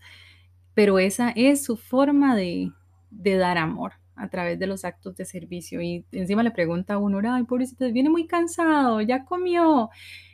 Pero 0.74 0.98
esa 0.98 1.30
es 1.30 1.64
su 1.64 1.76
forma 1.76 2.36
de, 2.36 2.72
dar 3.10 3.58
amor 3.58 3.94
a 4.14 4.28
través 4.28 4.58
de 4.58 4.66
los 4.66 4.84
actos 4.84 5.16
de 5.16 5.24
servicio. 5.24 5.82
Y 5.82 6.06
encima 6.12 6.42
le 6.42 6.52
pregunta 6.52 6.94
a 6.94 6.98
uno, 6.98 7.20
ay, 7.28 7.44
pobrecita, 7.44 7.86
viene 7.88 8.08
muy 8.08 8.26
cansado, 8.26 9.00
ya 9.00 9.24
comió. 9.24 9.90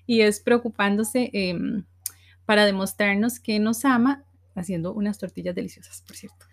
Y 0.07 0.21
es 0.21 0.41
preocupándose 0.41 1.31
em, 1.33 1.85
para 2.45 2.67
demostrarnos 2.67 3.41
que 3.41 3.59
nos 3.59 3.85
ama 3.85 4.25
haciendo 4.55 4.93
unas 4.93 5.19
tortillas 5.19 5.55
deliciosas, 5.55 6.03
por 6.07 6.17
cierto. 6.17 6.47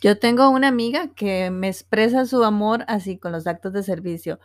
Yo 0.00 0.18
tengo 0.18 0.48
una 0.50 0.68
amiga 0.68 1.08
que 1.14 1.50
me 1.50 1.68
expresa 1.68 2.26
su 2.26 2.44
amor 2.44 2.84
así 2.86 3.18
con 3.18 3.32
los 3.32 3.46
actos 3.46 3.72
de 3.72 3.82
servicio, 3.82 4.38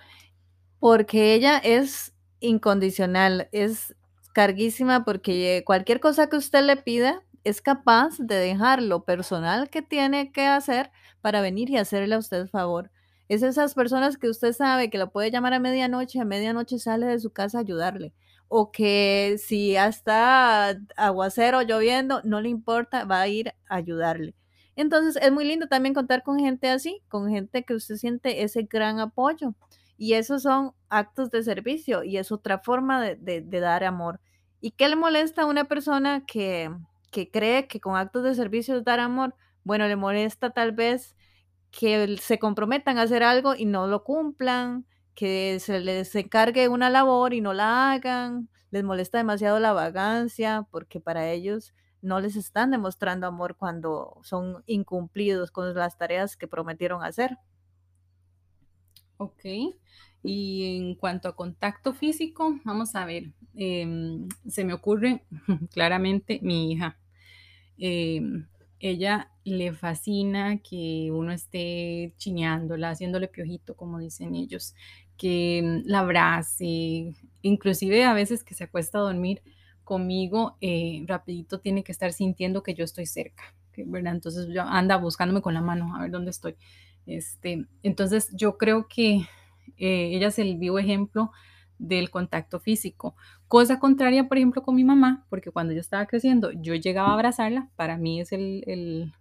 porque 0.80 1.34
ella 1.34 1.58
es 1.58 2.14
incondicional, 2.42 3.48
es 3.52 3.96
carguísima 4.34 5.06
porque 5.06 5.64
cualquier 5.66 6.00
cosa 6.00 6.30
que 6.30 6.38
usted 6.38 6.64
le 6.64 6.78
pida 6.78 7.24
es 7.44 7.62
capaz 7.62 8.18
de 8.20 8.36
dejar 8.36 8.82
lo 8.82 9.04
personal 9.04 9.70
que 9.70 9.82
tiene 9.82 10.32
que 10.32 10.46
hacer 10.46 10.92
para 11.22 11.42
venir 11.42 11.70
y 11.70 11.78
hacerle 11.78 12.16
a 12.16 12.20
usted 12.20 12.48
favor. 12.48 12.92
Es 13.30 13.44
esas 13.44 13.74
personas 13.74 14.18
que 14.18 14.30
usted 14.30 14.52
sabe 14.54 14.90
que 14.90 14.98
lo 14.98 15.12
puede 15.12 15.32
llamar 15.32 15.54
a 15.54 15.60
medianoche, 15.60 16.20
a 16.20 16.26
medianoche 16.26 16.80
sale 16.80 17.06
de 17.08 17.20
su 17.20 17.32
casa 17.32 17.60
a 17.60 17.62
ayudarle. 17.62 18.14
O 18.50 18.72
que 18.72 19.38
si 19.40 19.72
ya 19.74 19.88
está 19.88 20.78
aguacero 20.98 21.62
lloviendo, 21.62 22.22
no 22.26 22.42
le 22.42 22.50
importa, 22.50 23.06
va 23.06 23.22
a 23.22 23.28
ir 23.30 23.50
a 23.70 23.76
ayudarle. 23.76 24.36
Entonces 24.76 25.22
es 25.22 25.32
muy 25.32 25.46
lindo 25.46 25.68
también 25.68 25.94
contar 25.94 26.24
con 26.24 26.40
gente 26.40 26.70
así, 26.70 27.02
con 27.08 27.30
gente 27.30 27.64
que 27.64 27.74
usted 27.76 27.96
siente 27.96 28.44
ese 28.44 28.64
gran 28.64 29.00
apoyo. 29.00 29.56
Y 30.02 30.16
esos 30.16 30.42
son 30.42 30.74
actos 30.90 31.30
de 31.30 31.44
servicio 31.44 32.04
y 32.04 32.18
es 32.18 32.32
otra 32.32 32.58
forma 32.58 33.02
de, 33.02 33.42
dar 33.44 33.84
amor. 33.84 34.20
¿Y 34.60 34.72
qué 34.72 34.90
le 34.90 34.96
molesta 34.96 35.44
a 35.44 35.46
una 35.46 35.66
persona 35.66 36.26
que, 36.26 36.72
que 37.12 37.30
cree 37.30 37.68
que 37.68 37.80
con 37.80 37.96
actos 37.96 38.24
de 38.24 38.34
servicio 38.34 38.76
es 38.76 38.84
dar 38.84 39.00
amor? 39.00 39.36
Bueno, 39.64 39.88
le 39.88 39.96
molesta 39.96 40.50
tal 40.50 40.72
vez 40.72 41.16
que 41.70 42.18
se 42.20 42.40
comprometan 42.40 42.98
a 42.98 43.04
hacer 43.04 43.22
algo 43.22 43.54
y 43.54 43.66
no 43.66 43.86
lo 43.86 44.04
cumplan, 44.04 44.88
que 45.14 45.60
se 45.60 45.80
les 45.80 46.16
encargue 46.16 46.68
una 46.68 46.90
labor 46.90 47.36
y 47.36 47.42
no 47.42 47.54
la 47.54 47.92
hagan, 47.92 48.50
les 48.72 48.84
molesta 48.84 49.20
demasiado 49.20 49.60
la 49.60 49.72
vagancia 49.72 50.66
porque 50.72 51.00
para 51.00 51.30
ellos 51.30 51.76
no 52.02 52.20
les 52.20 52.36
están 52.38 52.72
demostrando 52.72 53.28
amor 53.28 53.56
cuando 53.56 54.20
son 54.24 54.64
incumplidos 54.66 55.52
con 55.52 55.76
las 55.76 55.96
tareas 56.00 56.38
que 56.38 56.48
prometieron 56.48 57.04
hacer. 57.04 57.38
Ok. 59.22 59.46
Y 60.24 60.78
en 60.78 60.96
cuanto 60.96 61.28
a 61.30 61.36
contacto 61.36 61.94
físico, 61.94 62.60
vamos 62.64 62.96
a 62.96 63.06
ver, 63.06 63.32
em, 63.56 64.28
se 64.48 64.64
me 64.66 64.74
ocurre 64.74 65.24
claramente 65.72 66.40
mi 66.42 66.72
hija. 66.72 66.98
Em, 67.78 68.48
ella 68.80 69.32
le 69.46 69.74
fascina 69.74 70.60
que 70.60 71.10
uno 71.12 71.32
esté 71.34 72.14
chineándola, 72.18 72.92
haciéndole 72.92 73.28
piojito, 73.30 73.76
como 73.76 74.00
dicen 74.00 74.36
ellos, 74.36 74.76
que 75.18 75.82
la 75.86 76.00
abrace, 76.00 77.16
inclusive 77.44 78.06
a 78.06 78.14
veces 78.14 78.44
que 78.44 78.56
se 78.56 78.66
acuesta 78.66 79.00
a 79.00 79.02
dormir 79.02 79.44
conmigo, 79.84 80.58
eh, 80.62 81.04
rapidito 81.08 81.60
tiene 81.62 81.84
que 81.84 81.92
estar 81.94 82.14
sintiendo 82.14 82.64
que 82.64 82.74
yo 82.76 82.84
estoy 82.86 83.06
cerca, 83.08 83.44
¿verdad? 83.78 84.16
Entonces 84.16 84.48
yo 84.54 84.64
anda 84.64 84.98
buscándome 84.98 85.42
con 85.42 85.54
la 85.56 85.62
mano 85.62 85.96
a 85.96 86.02
ver 86.02 86.12
dónde 86.12 86.32
estoy. 86.32 86.56
Este, 87.12 87.66
entonces 87.84 88.30
yo 88.34 88.58
creo 88.58 88.88
que 88.88 89.28
eh, 89.78 90.16
ella 90.16 90.28
es 90.28 90.40
el 90.40 90.58
vivo 90.58 90.80
ejemplo 90.80 91.32
del 91.78 92.10
contacto 92.10 92.60
físico. 92.60 93.16
Cosa 93.50 93.80
contraria, 93.80 94.30
por 94.30 94.38
ejemplo, 94.38 94.64
con 94.64 94.76
mi 94.76 94.86
mamá, 94.86 95.26
porque 95.30 95.52
cuando 95.52 95.74
yo 95.74 95.82
estaba 95.82 96.06
creciendo, 96.06 96.52
yo 96.52 96.74
llegaba 96.76 97.10
a 97.10 97.14
abrazarla, 97.14 97.70
para 97.76 97.98
mí 97.98 98.22
es 98.22 98.30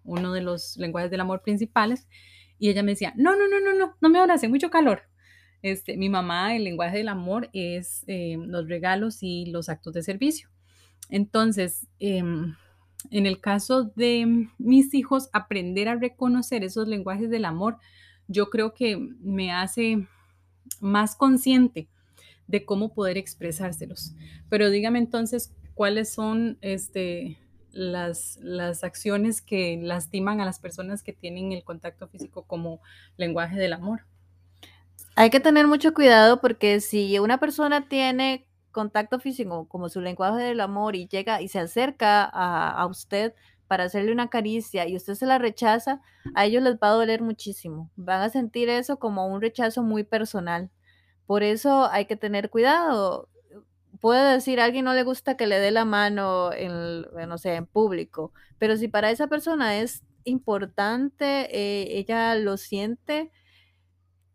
uno 0.04 0.32
de 0.32 0.40
los 0.40 0.76
lenguajes 0.76 1.10
del 1.10 1.20
amor 1.20 1.42
principales, 1.42 2.06
y 2.58 2.68
ella 2.68 2.82
me 2.82 2.92
decía, 2.92 3.12
no, 3.16 3.34
no, 3.34 3.48
no, 3.48 3.58
no, 3.60 3.74
no, 3.74 3.96
no 4.00 4.08
me 4.08 4.20
abrace, 4.20 4.48
mucho 4.48 4.70
calor. 4.70 5.02
Este, 5.62 5.96
mi 5.96 6.08
mamá, 6.08 6.54
el 6.54 6.64
lenguaje 6.64 6.98
del 6.98 7.08
amor 7.08 7.48
es 7.52 8.04
eh, 8.06 8.36
los 8.38 8.68
regalos 8.68 9.22
y 9.22 9.46
los 9.46 9.68
actos 9.68 9.94
de 9.94 10.02
servicio. 10.02 10.48
Entonces, 11.08 11.88
eh, 11.98 12.22
en 13.10 13.26
el 13.26 13.40
caso 13.40 13.84
de 13.84 14.48
mis 14.58 14.94
hijos, 14.94 15.28
aprender 15.32 15.88
a 15.88 15.96
reconocer 15.96 16.64
esos 16.64 16.88
lenguajes 16.88 17.30
del 17.30 17.44
amor, 17.44 17.78
yo 18.28 18.50
creo 18.50 18.74
que 18.74 18.96
me 19.20 19.52
hace 19.52 20.06
más 20.80 21.16
consciente 21.16 21.88
de 22.46 22.64
cómo 22.64 22.92
poder 22.92 23.16
expresárselos. 23.16 24.14
Pero 24.48 24.70
dígame 24.70 24.98
entonces, 24.98 25.52
¿cuáles 25.74 26.12
son 26.12 26.58
este, 26.60 27.38
las, 27.72 28.38
las 28.42 28.84
acciones 28.84 29.40
que 29.40 29.78
lastiman 29.80 30.40
a 30.40 30.44
las 30.44 30.58
personas 30.58 31.02
que 31.02 31.12
tienen 31.12 31.52
el 31.52 31.64
contacto 31.64 32.08
físico 32.08 32.44
como 32.44 32.80
lenguaje 33.16 33.56
del 33.56 33.72
amor? 33.72 34.02
Hay 35.16 35.30
que 35.30 35.40
tener 35.40 35.66
mucho 35.66 35.94
cuidado 35.94 36.40
porque 36.40 36.80
si 36.80 37.18
una 37.18 37.38
persona 37.38 37.88
tiene 37.88 38.46
contacto 38.70 39.20
físico 39.20 39.66
como 39.68 39.88
su 39.88 40.00
lenguaje 40.00 40.42
del 40.42 40.60
amor 40.60 40.96
y 40.96 41.08
llega 41.08 41.40
y 41.42 41.48
se 41.48 41.58
acerca 41.60 42.24
a, 42.24 42.70
a 42.70 42.86
usted 42.86 43.34
para 43.70 43.84
hacerle 43.84 44.10
una 44.10 44.28
caricia 44.28 44.88
y 44.88 44.96
usted 44.96 45.14
se 45.14 45.26
la 45.26 45.38
rechaza, 45.38 46.00
a 46.34 46.44
ellos 46.44 46.60
les 46.60 46.74
va 46.74 46.88
a 46.88 46.94
doler 46.94 47.22
muchísimo. 47.22 47.88
Van 47.94 48.20
a 48.20 48.28
sentir 48.28 48.68
eso 48.68 48.98
como 48.98 49.28
un 49.28 49.40
rechazo 49.40 49.84
muy 49.84 50.02
personal. 50.02 50.70
Por 51.24 51.44
eso 51.44 51.88
hay 51.92 52.06
que 52.06 52.16
tener 52.16 52.50
cuidado. 52.50 53.28
Puede 54.00 54.32
decir, 54.32 54.58
a 54.58 54.64
alguien 54.64 54.86
no 54.86 54.92
le 54.92 55.04
gusta 55.04 55.36
que 55.36 55.46
le 55.46 55.60
dé 55.60 55.70
la 55.70 55.84
mano 55.84 56.52
en, 56.52 57.02
no 57.28 57.38
sé, 57.38 57.54
en 57.54 57.66
público, 57.66 58.32
pero 58.58 58.76
si 58.76 58.88
para 58.88 59.12
esa 59.12 59.28
persona 59.28 59.78
es 59.78 60.02
importante, 60.24 61.46
eh, 61.56 61.98
ella 61.98 62.34
lo 62.34 62.56
siente 62.56 63.30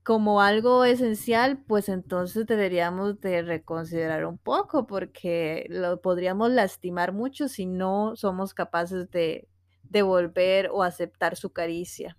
como 0.06 0.42
algo 0.42 0.86
esencial, 0.86 1.64
pues 1.68 1.90
entonces 1.90 2.48
deberíamos 2.48 3.20
de 3.22 3.42
reconsiderar 3.44 4.26
un 4.28 4.38
poco 4.40 4.88
porque 4.88 5.68
lo 5.70 6.02
podríamos 6.02 6.52
lastimar 6.52 7.14
mucho 7.14 7.50
si 7.50 7.66
no 7.68 8.16
somos 8.16 8.54
capaces 8.54 9.12
de 9.12 9.50
devolver 9.84 10.70
o 10.72 10.84
aceptar 10.84 11.36
su 11.38 11.52
caricia. 11.54 12.18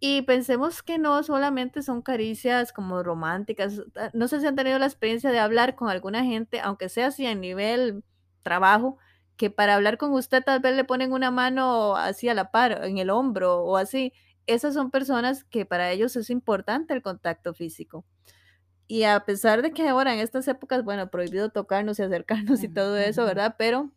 Y 0.00 0.22
pensemos 0.22 0.82
que 0.82 0.98
no 0.98 1.22
solamente 1.22 1.82
son 1.82 2.02
caricias 2.02 2.72
como 2.72 3.02
románticas. 3.02 3.82
ah, 3.96 4.10
No 4.14 4.28
sé 4.28 4.40
si 4.40 4.46
han 4.46 4.56
tenido 4.56 4.78
la 4.78 4.86
experiencia 4.86 5.30
de 5.30 5.38
hablar 5.38 5.76
con 5.76 5.88
alguna 5.90 6.24
gente, 6.24 6.60
aunque 6.60 6.88
sea 6.88 7.08
así 7.08 7.26
a 7.26 7.34
nivel 7.34 8.04
trabajo, 8.42 8.96
que 9.36 9.50
para 9.50 9.74
hablar 9.74 9.98
con 9.98 10.12
usted 10.12 10.42
tal 10.44 10.60
vez 10.60 10.74
le 10.76 10.84
ponen 10.84 11.12
una 11.12 11.30
mano 11.30 11.96
así 11.96 12.28
a 12.28 12.34
la 12.34 12.50
par, 12.50 12.84
en 12.84 12.98
el 12.98 13.10
hombro 13.10 13.62
o 13.62 13.76
así. 13.76 14.12
Esas 14.54 14.74
son 14.74 14.90
personas 14.90 15.44
que 15.44 15.66
para 15.66 15.90
ellos 15.92 16.16
es 16.16 16.30
importante 16.30 16.94
el 16.94 17.02
contacto 17.02 17.54
físico. 17.54 18.06
Y 18.88 19.04
a 19.04 19.20
pesar 19.24 19.62
de 19.62 19.72
que 19.72 19.88
ahora 19.88 20.12
en 20.14 20.20
estas 20.20 20.48
épocas, 20.48 20.84
bueno, 20.84 21.10
prohibido 21.10 21.50
tocarnos 21.50 21.98
y 21.98 22.02
acercarnos 22.02 22.62
y 22.64 22.68
todo 22.68 22.96
eso. 22.98 23.24
¿verdad? 23.24 23.54
Pero 23.58 23.92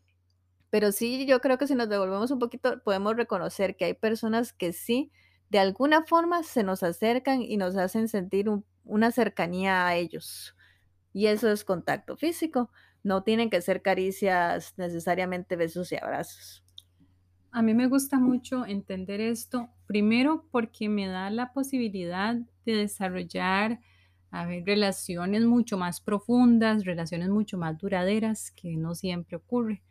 pero 0.69 0.91
sí, 0.91 1.25
yo 1.27 1.39
creo 1.41 1.57
que 1.57 1.67
si 1.67 1.75
nos 1.75 1.89
devolvemos 1.89 2.31
un 2.31 2.39
poquito, 2.39 2.81
podemos 2.83 3.15
reconocer 3.15 3.77
que 3.77 3.85
hay 3.85 3.93
personas 3.93 4.53
que 4.53 4.73
sí, 4.73 5.11
de 5.49 5.59
alguna 5.59 6.03
forma 6.05 6.43
se 6.43 6.63
nos 6.63 6.83
acercan 6.83 7.41
y 7.43 7.57
nos 7.57 7.75
hacen 7.77 8.07
sentir 8.07 8.49
un- 8.49 8.65
una 8.83 9.11
cercanía 9.11 9.85
a 9.87 9.95
ellos. 9.95 10.55
Y 11.13 11.27
eso 11.27 11.51
es 11.51 11.63
contacto 11.65 12.17
físico. 12.17 12.71
No 13.03 13.23
tienen 13.23 13.49
que 13.51 13.61
ser 13.61 13.81
caricias 13.83 14.73
necesariamente 14.77 15.55
besos 15.57 15.91
y 15.91 15.97
abrazos. 15.97 16.62
A 17.55 17.61
mí 17.61 17.75
me 17.75 17.85
gusta 17.85 18.17
mucho 18.17 18.65
entender 18.65 19.21
esto, 19.21 19.69
primero 19.85 20.47
porque 20.49 20.89
me 20.89 21.05
da 21.05 21.29
la 21.29 21.53
posibilidad 21.53 22.35
de 22.65 22.75
desarrollar, 22.75 23.79
relaciones 24.65 25.45
mucho 25.45 25.77
más 25.77 26.01
profundas, 26.01 26.83
relaciones 26.83 27.29
mucho 27.29 27.59
más 27.59 27.77
duraderas, 27.77 28.49
que 28.49 28.75
no 28.75 28.95
siempre 28.95 29.37
ocurre. 29.37 29.83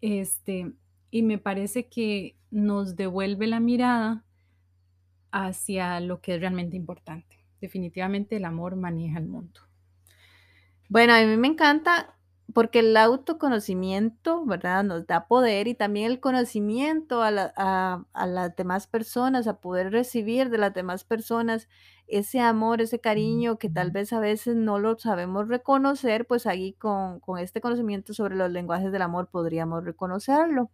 Este, 0.00 0.72
y 1.12 1.22
me 1.22 1.38
parece 1.38 1.86
que 1.86 2.34
nos 2.50 2.96
devuelve 2.96 3.46
la 3.46 3.60
mirada 3.60 4.24
hacia 5.30 6.00
lo 6.00 6.20
que 6.20 6.34
es 6.34 6.40
realmente 6.40 6.76
importante. 6.76 7.38
Definitivamente 7.60 8.34
el 8.34 8.44
amor 8.44 8.74
maneja 8.74 9.20
el 9.20 9.26
mundo. 9.26 9.60
Bueno, 10.88 11.14
a 11.14 11.22
mí 11.22 11.36
me 11.36 11.46
encanta 11.46 12.15
porque 12.54 12.78
el 12.80 12.96
autoconocimiento, 12.96 14.44
¿verdad? 14.46 14.84
Nos 14.84 15.06
da 15.06 15.26
poder 15.26 15.68
y 15.68 15.74
también 15.74 16.10
el 16.10 16.20
conocimiento 16.20 17.22
a, 17.22 17.30
la- 17.30 17.52
a- 17.56 18.04
a 18.12 18.26
las 18.26 18.54
demás 18.56 18.86
personas, 18.86 19.46
a 19.46 19.60
poder 19.60 19.90
recibir 19.92 20.48
de 20.50 20.58
las 20.58 20.72
demás 20.74 21.04
personas 21.04 21.68
ese 22.06 22.38
amor, 22.40 22.80
ese 22.80 23.00
cariño 23.00 23.58
que 23.58 23.68
tal 23.68 23.90
vez 23.90 24.12
a 24.12 24.20
veces 24.20 24.54
no 24.56 24.78
lo 24.78 24.96
sabemos 24.98 25.48
reconocer, 25.48 26.26
pues 26.26 26.46
ahí 26.46 26.72
con, 26.74 27.18
con 27.20 27.38
este 27.38 27.60
conocimiento 27.60 28.14
sobre 28.14 28.36
los 28.36 28.50
lenguajes 28.52 28.92
del 28.92 29.02
amor 29.02 29.28
podríamos 29.28 29.84
reconocerlo. 29.84 30.70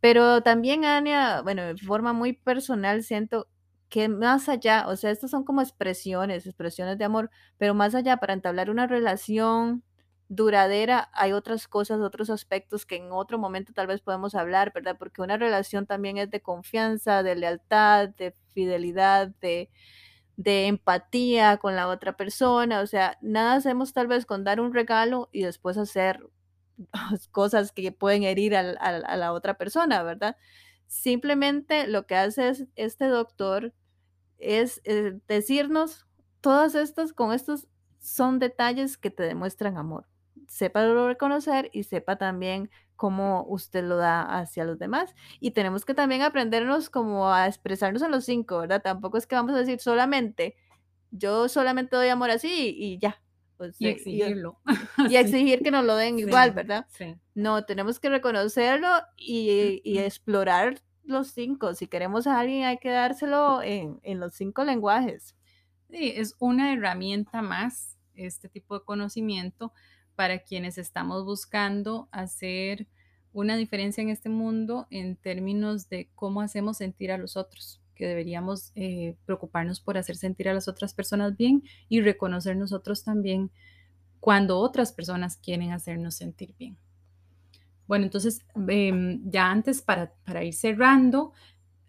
Pero 0.00 0.42
también, 0.42 0.84
Ania, 0.84 1.42
bueno, 1.42 1.62
de 1.62 1.76
forma 1.76 2.12
muy 2.12 2.32
personal, 2.34 3.02
siento 3.02 3.48
que 3.88 4.08
más 4.08 4.48
allá, 4.48 4.86
o 4.88 4.96
sea, 4.96 5.10
estas 5.10 5.30
son 5.30 5.44
como 5.44 5.62
expresiones, 5.62 6.46
expresiones 6.46 6.98
de 6.98 7.04
amor, 7.04 7.30
pero 7.58 7.74
más 7.74 7.94
allá, 7.94 8.16
para 8.18 8.32
entablar 8.34 8.70
una 8.70 8.86
relación 8.86 9.82
duradera, 10.28 11.10
hay 11.12 11.32
otras 11.32 11.68
cosas, 11.68 12.00
otros 12.00 12.30
aspectos 12.30 12.86
que 12.86 12.96
en 12.96 13.12
otro 13.12 13.38
momento 13.38 13.72
tal 13.72 13.86
vez 13.86 14.00
podemos 14.00 14.34
hablar, 14.34 14.72
¿verdad? 14.74 14.96
Porque 14.98 15.22
una 15.22 15.36
relación 15.36 15.86
también 15.86 16.18
es 16.18 16.30
de 16.30 16.42
confianza, 16.42 17.22
de 17.22 17.36
lealtad, 17.36 18.08
de 18.10 18.32
fidelidad, 18.54 19.28
de, 19.40 19.70
de 20.36 20.66
empatía 20.68 21.58
con 21.58 21.76
la 21.76 21.88
otra 21.88 22.16
persona, 22.16 22.80
o 22.80 22.86
sea, 22.86 23.18
nada 23.22 23.54
hacemos 23.54 23.92
tal 23.94 24.06
vez 24.08 24.26
con 24.26 24.44
dar 24.44 24.60
un 24.60 24.74
regalo 24.74 25.28
y 25.32 25.42
después 25.42 25.78
hacer 25.78 26.20
cosas 27.32 27.72
que 27.72 27.92
pueden 27.92 28.22
herir 28.24 28.56
al- 28.56 28.76
a 28.80 29.16
la 29.16 29.32
otra 29.32 29.54
persona, 29.58 30.02
¿verdad? 30.02 30.36
Simplemente 30.86 31.86
lo 31.88 32.06
que 32.06 32.16
hace 32.16 32.48
es, 32.50 32.66
este 32.76 33.06
doctor 33.06 33.72
es 34.38 34.80
eh, 34.84 35.20
decirnos 35.28 36.06
todas 36.40 36.74
estas, 36.74 37.12
con 37.12 37.32
estos 37.32 37.68
son 38.00 38.38
detalles 38.38 38.98
que 38.98 39.10
te 39.10 39.24
demuestran 39.24 39.76
amor. 39.78 40.06
Sepa 40.46 40.86
reconocer 41.06 41.70
y 41.72 41.84
sepa 41.84 42.16
también 42.16 42.70
cómo 42.96 43.44
usted 43.48 43.84
lo 43.84 43.96
da 43.96 44.22
hacia 44.22 44.64
los 44.64 44.78
demás. 44.78 45.14
Y 45.38 45.52
tenemos 45.52 45.84
que 45.84 45.94
también 45.94 46.22
aprendernos 46.22 46.90
como 46.90 47.32
a 47.32 47.46
expresarnos 47.46 48.02
en 48.02 48.10
los 48.10 48.24
cinco, 48.24 48.58
¿verdad? 48.58 48.82
Tampoco 48.82 49.18
es 49.18 49.26
que 49.26 49.36
vamos 49.36 49.54
a 49.54 49.58
decir 49.58 49.78
solamente, 49.80 50.56
yo 51.10 51.48
solamente 51.48 51.94
doy 51.96 52.08
amor 52.08 52.30
así 52.30 52.74
y 52.76 52.98
ya. 52.98 53.22
y 53.78 53.88
exigirlo. 53.88 54.58
Y, 55.10 55.16
exigir 55.16 55.62
que 55.62 55.70
nos 55.70 55.84
lo 55.84 55.94
den 55.94 56.18
igual, 56.18 56.52
¿verdad? 56.52 56.86
Sí. 56.90 57.16
No, 57.34 57.64
tenemos 57.64 58.00
que 58.00 58.08
reconocerlo 58.08 58.88
y, 59.16 59.80
y, 59.84 59.98
explorar 59.98 60.80
los 61.04 61.28
cinco. 61.28 61.74
Si 61.74 61.86
queremos 61.86 62.26
a 62.26 62.40
alguien 62.40 62.64
hay 62.64 62.78
que 62.78 62.90
dárselo 62.90 63.62
en, 63.62 64.00
en 64.02 64.18
los 64.20 64.34
cinco 64.34 64.64
lenguajes. 64.64 65.36
Sí, 65.90 66.12
es 66.16 66.34
una 66.38 66.72
herramienta 66.72 67.42
más, 67.42 67.96
este 68.14 68.48
tipo 68.48 68.78
de 68.78 68.84
conocimiento, 68.84 69.72
para 70.16 70.40
quienes 70.40 70.78
estamos 70.78 71.24
buscando 71.24 72.08
hacer 72.10 72.88
una 73.32 73.54
diferencia 73.56 74.00
en 74.02 74.08
este 74.08 74.30
mundo 74.30 74.86
en 74.90 75.14
términos 75.14 75.90
de 75.90 76.08
cómo 76.14 76.40
hacemos 76.40 76.78
sentir 76.78 77.12
a 77.12 77.18
los 77.18 77.36
otros, 77.36 77.82
que 77.94 78.06
deberíamos 78.06 78.72
eh, 78.74 79.14
preocuparnos 79.26 79.78
por 79.78 79.98
hacer 79.98 80.16
sentir 80.16 80.48
a 80.48 80.54
las 80.54 80.68
otras 80.68 80.94
personas 80.94 81.36
bien 81.36 81.62
y 81.90 82.00
reconocer 82.00 82.56
nosotros 82.56 83.04
también 83.04 83.50
cuando 84.20 84.58
otras 84.58 84.92
personas 84.92 85.36
quieren 85.36 85.72
hacernos 85.72 86.14
sentir 86.14 86.54
bien. 86.58 86.78
Bueno, 87.86 88.06
entonces, 88.06 88.44
em, 88.68 89.20
ya 89.30 89.50
antes, 89.50 89.82
para, 89.82 90.12
para 90.24 90.42
ir 90.42 90.54
cerrando, 90.54 91.32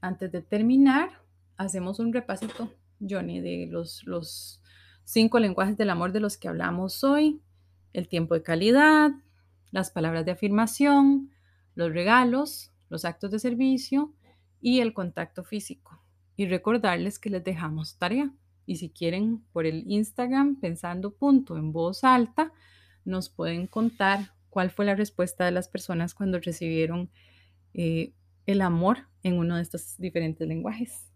antes 0.02 0.32
de 0.32 0.42
terminar, 0.42 1.10
hacemos 1.56 2.00
un 2.00 2.14
repasito, 2.14 2.74
Johnny, 3.00 3.40
de 3.40 3.68
los, 3.68 4.06
los 4.06 4.62
cinco 5.06 5.40
lenguajes 5.40 5.78
del 5.78 5.90
amor 5.90 6.12
de 6.12 6.20
los 6.20 6.38
que 6.38 6.50
hablamos 6.50 7.04
hoy 7.04 7.42
el 7.98 8.08
tiempo 8.08 8.36
de 8.36 8.44
calidad, 8.44 9.10
las 9.72 9.90
palabras 9.90 10.24
de 10.24 10.32
afirmación, 10.32 11.32
los 11.74 11.92
regalos, 11.92 12.72
los 12.90 13.06
actos 13.06 13.32
de 13.32 13.40
servicio 13.40 14.14
y 14.62 14.82
el 14.82 14.94
contacto 14.94 15.44
físico. 15.44 16.00
Y 16.36 16.46
recordarles 16.46 17.18
que 17.18 17.32
les 17.32 17.44
dejamos 17.44 17.98
tarea. 17.98 18.32
Y 18.68 18.76
si 18.76 18.92
quieren 18.92 19.44
por 19.52 19.66
el 19.66 19.84
Instagram 19.88 20.60
pensando 20.60 21.16
punto 21.16 21.58
en 21.58 21.72
voz 21.72 22.04
alta, 22.04 22.54
nos 23.04 23.30
pueden 23.30 23.66
contar 23.66 24.32
cuál 24.52 24.70
fue 24.70 24.86
la 24.86 24.94
respuesta 24.94 25.46
de 25.46 25.52
las 25.52 25.68
personas 25.68 26.14
cuando 26.14 26.40
recibieron 26.40 27.10
eh, 27.74 28.14
el 28.46 28.62
amor 28.62 29.08
en 29.24 29.40
uno 29.40 29.56
de 29.56 29.64
estos 29.64 29.98
diferentes 29.98 30.48
lenguajes. 30.48 31.08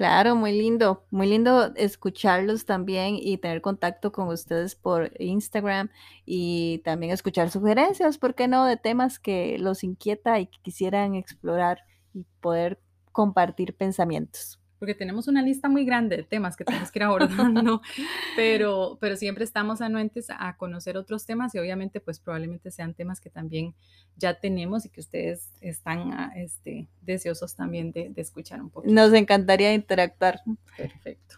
Claro, 0.00 0.34
muy 0.34 0.52
lindo, 0.52 1.04
muy 1.10 1.26
lindo 1.26 1.74
escucharlos 1.76 2.64
también 2.64 3.16
y 3.20 3.36
tener 3.36 3.60
contacto 3.60 4.12
con 4.12 4.28
ustedes 4.28 4.74
por 4.74 5.12
Instagram 5.20 5.90
y 6.24 6.78
también 6.84 7.12
escuchar 7.12 7.50
sugerencias, 7.50 8.16
¿por 8.16 8.34
qué 8.34 8.48
no?, 8.48 8.64
de 8.64 8.78
temas 8.78 9.18
que 9.18 9.58
los 9.58 9.84
inquieta 9.84 10.40
y 10.40 10.46
que 10.46 10.58
quisieran 10.62 11.14
explorar 11.16 11.80
y 12.14 12.24
poder 12.40 12.80
compartir 13.12 13.76
pensamientos 13.76 14.59
porque 14.80 14.94
tenemos 14.94 15.28
una 15.28 15.42
lista 15.42 15.68
muy 15.68 15.84
grande 15.84 16.16
de 16.16 16.22
temas 16.22 16.56
que 16.56 16.64
tenemos 16.64 16.90
que 16.90 16.98
ir 16.98 17.02
abordando, 17.02 17.82
pero, 18.34 18.96
pero 18.98 19.14
siempre 19.14 19.44
estamos 19.44 19.82
anuentes 19.82 20.28
a 20.30 20.56
conocer 20.56 20.96
otros 20.96 21.26
temas 21.26 21.54
y 21.54 21.58
obviamente 21.58 22.00
pues 22.00 22.18
probablemente 22.18 22.70
sean 22.70 22.94
temas 22.94 23.20
que 23.20 23.28
también 23.28 23.74
ya 24.16 24.40
tenemos 24.40 24.86
y 24.86 24.88
que 24.88 25.00
ustedes 25.00 25.50
están 25.60 26.12
ah, 26.14 26.32
este, 26.34 26.88
deseosos 27.02 27.54
también 27.54 27.92
de, 27.92 28.10
escuchar 28.16 28.62
un 28.62 28.70
poco. 28.70 28.88
Nos 28.90 29.12
encantaría 29.12 29.74
interactuar. 29.74 30.40
Perfecto. 30.76 31.36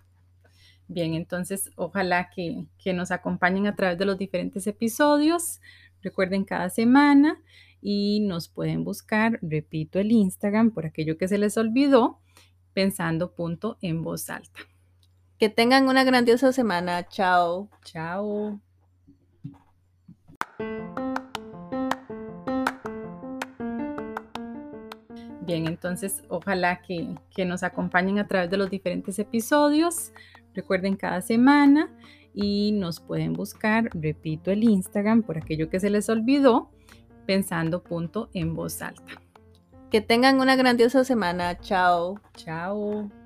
Bien, 0.87 1.14
entonces 1.14 1.70
ojalá 1.74 2.31
que, 2.31 2.66
que 2.78 2.92
nos 2.92 3.11
acompañen 3.11 3.66
a 3.66 3.74
través 3.74 3.98
de 3.98 4.05
los 4.05 4.18
diferentes 4.18 4.68
episodios. 4.68 5.61
Recuerden 6.00 6.44
cada 6.44 6.70
semana 6.70 7.42
y 7.81 8.20
nos 8.20 8.46
pueden 8.48 8.85
buscar, 8.85 9.40
repito, 9.42 9.98
el 9.98 10.12
Instagram 10.12 10.70
por 10.70 10.87
aquello 10.87 11.18
que 11.18 11.26
se 11.26 11.38
les 11.38 11.57
olvidó 11.57 12.20
pensando 12.72 13.32
punto 13.32 13.78
en 13.80 14.02
voz 14.02 14.30
alta. 14.30 14.61
Que 15.38 15.48
tengan 15.48 15.88
una 15.88 16.04
grandiosa 16.04 16.52
semana. 16.52 17.06
Chao. 17.08 17.68
Chao. 17.85 18.61
Bien, 25.40 25.66
entonces 25.66 26.22
ojalá 26.28 26.80
que, 26.82 27.14
que, 27.35 27.44
nos 27.44 27.62
acompañen 27.62 28.18
a 28.18 28.28
través 28.28 28.48
de 28.50 28.56
los 28.56 28.70
diferentes 28.70 29.18
episodios. 29.18 30.12
Recuerden 30.54 30.96
cada 30.96 31.20
semana 31.20 31.90
y 32.35 32.72
nos 32.72 33.00
pueden 33.00 33.32
buscar, 33.32 33.90
repito, 33.92 34.50
el 34.50 34.64
Instagram 34.64 35.22
por 35.22 35.38
aquello 35.38 35.68
que 35.68 35.80
se 35.80 35.90
les 35.90 36.08
olvidó, 36.08 36.70
pensando 37.26 37.82
punto 37.82 38.30
en 38.32 38.54
voz 38.54 38.80
alta. 38.82 39.21
Que 39.92 40.00
tengan 40.00 40.40
una 40.40 40.57
grandiosa 40.57 41.05
semana. 41.05 41.61
Chao. 41.61 42.18
Chao. 42.35 43.21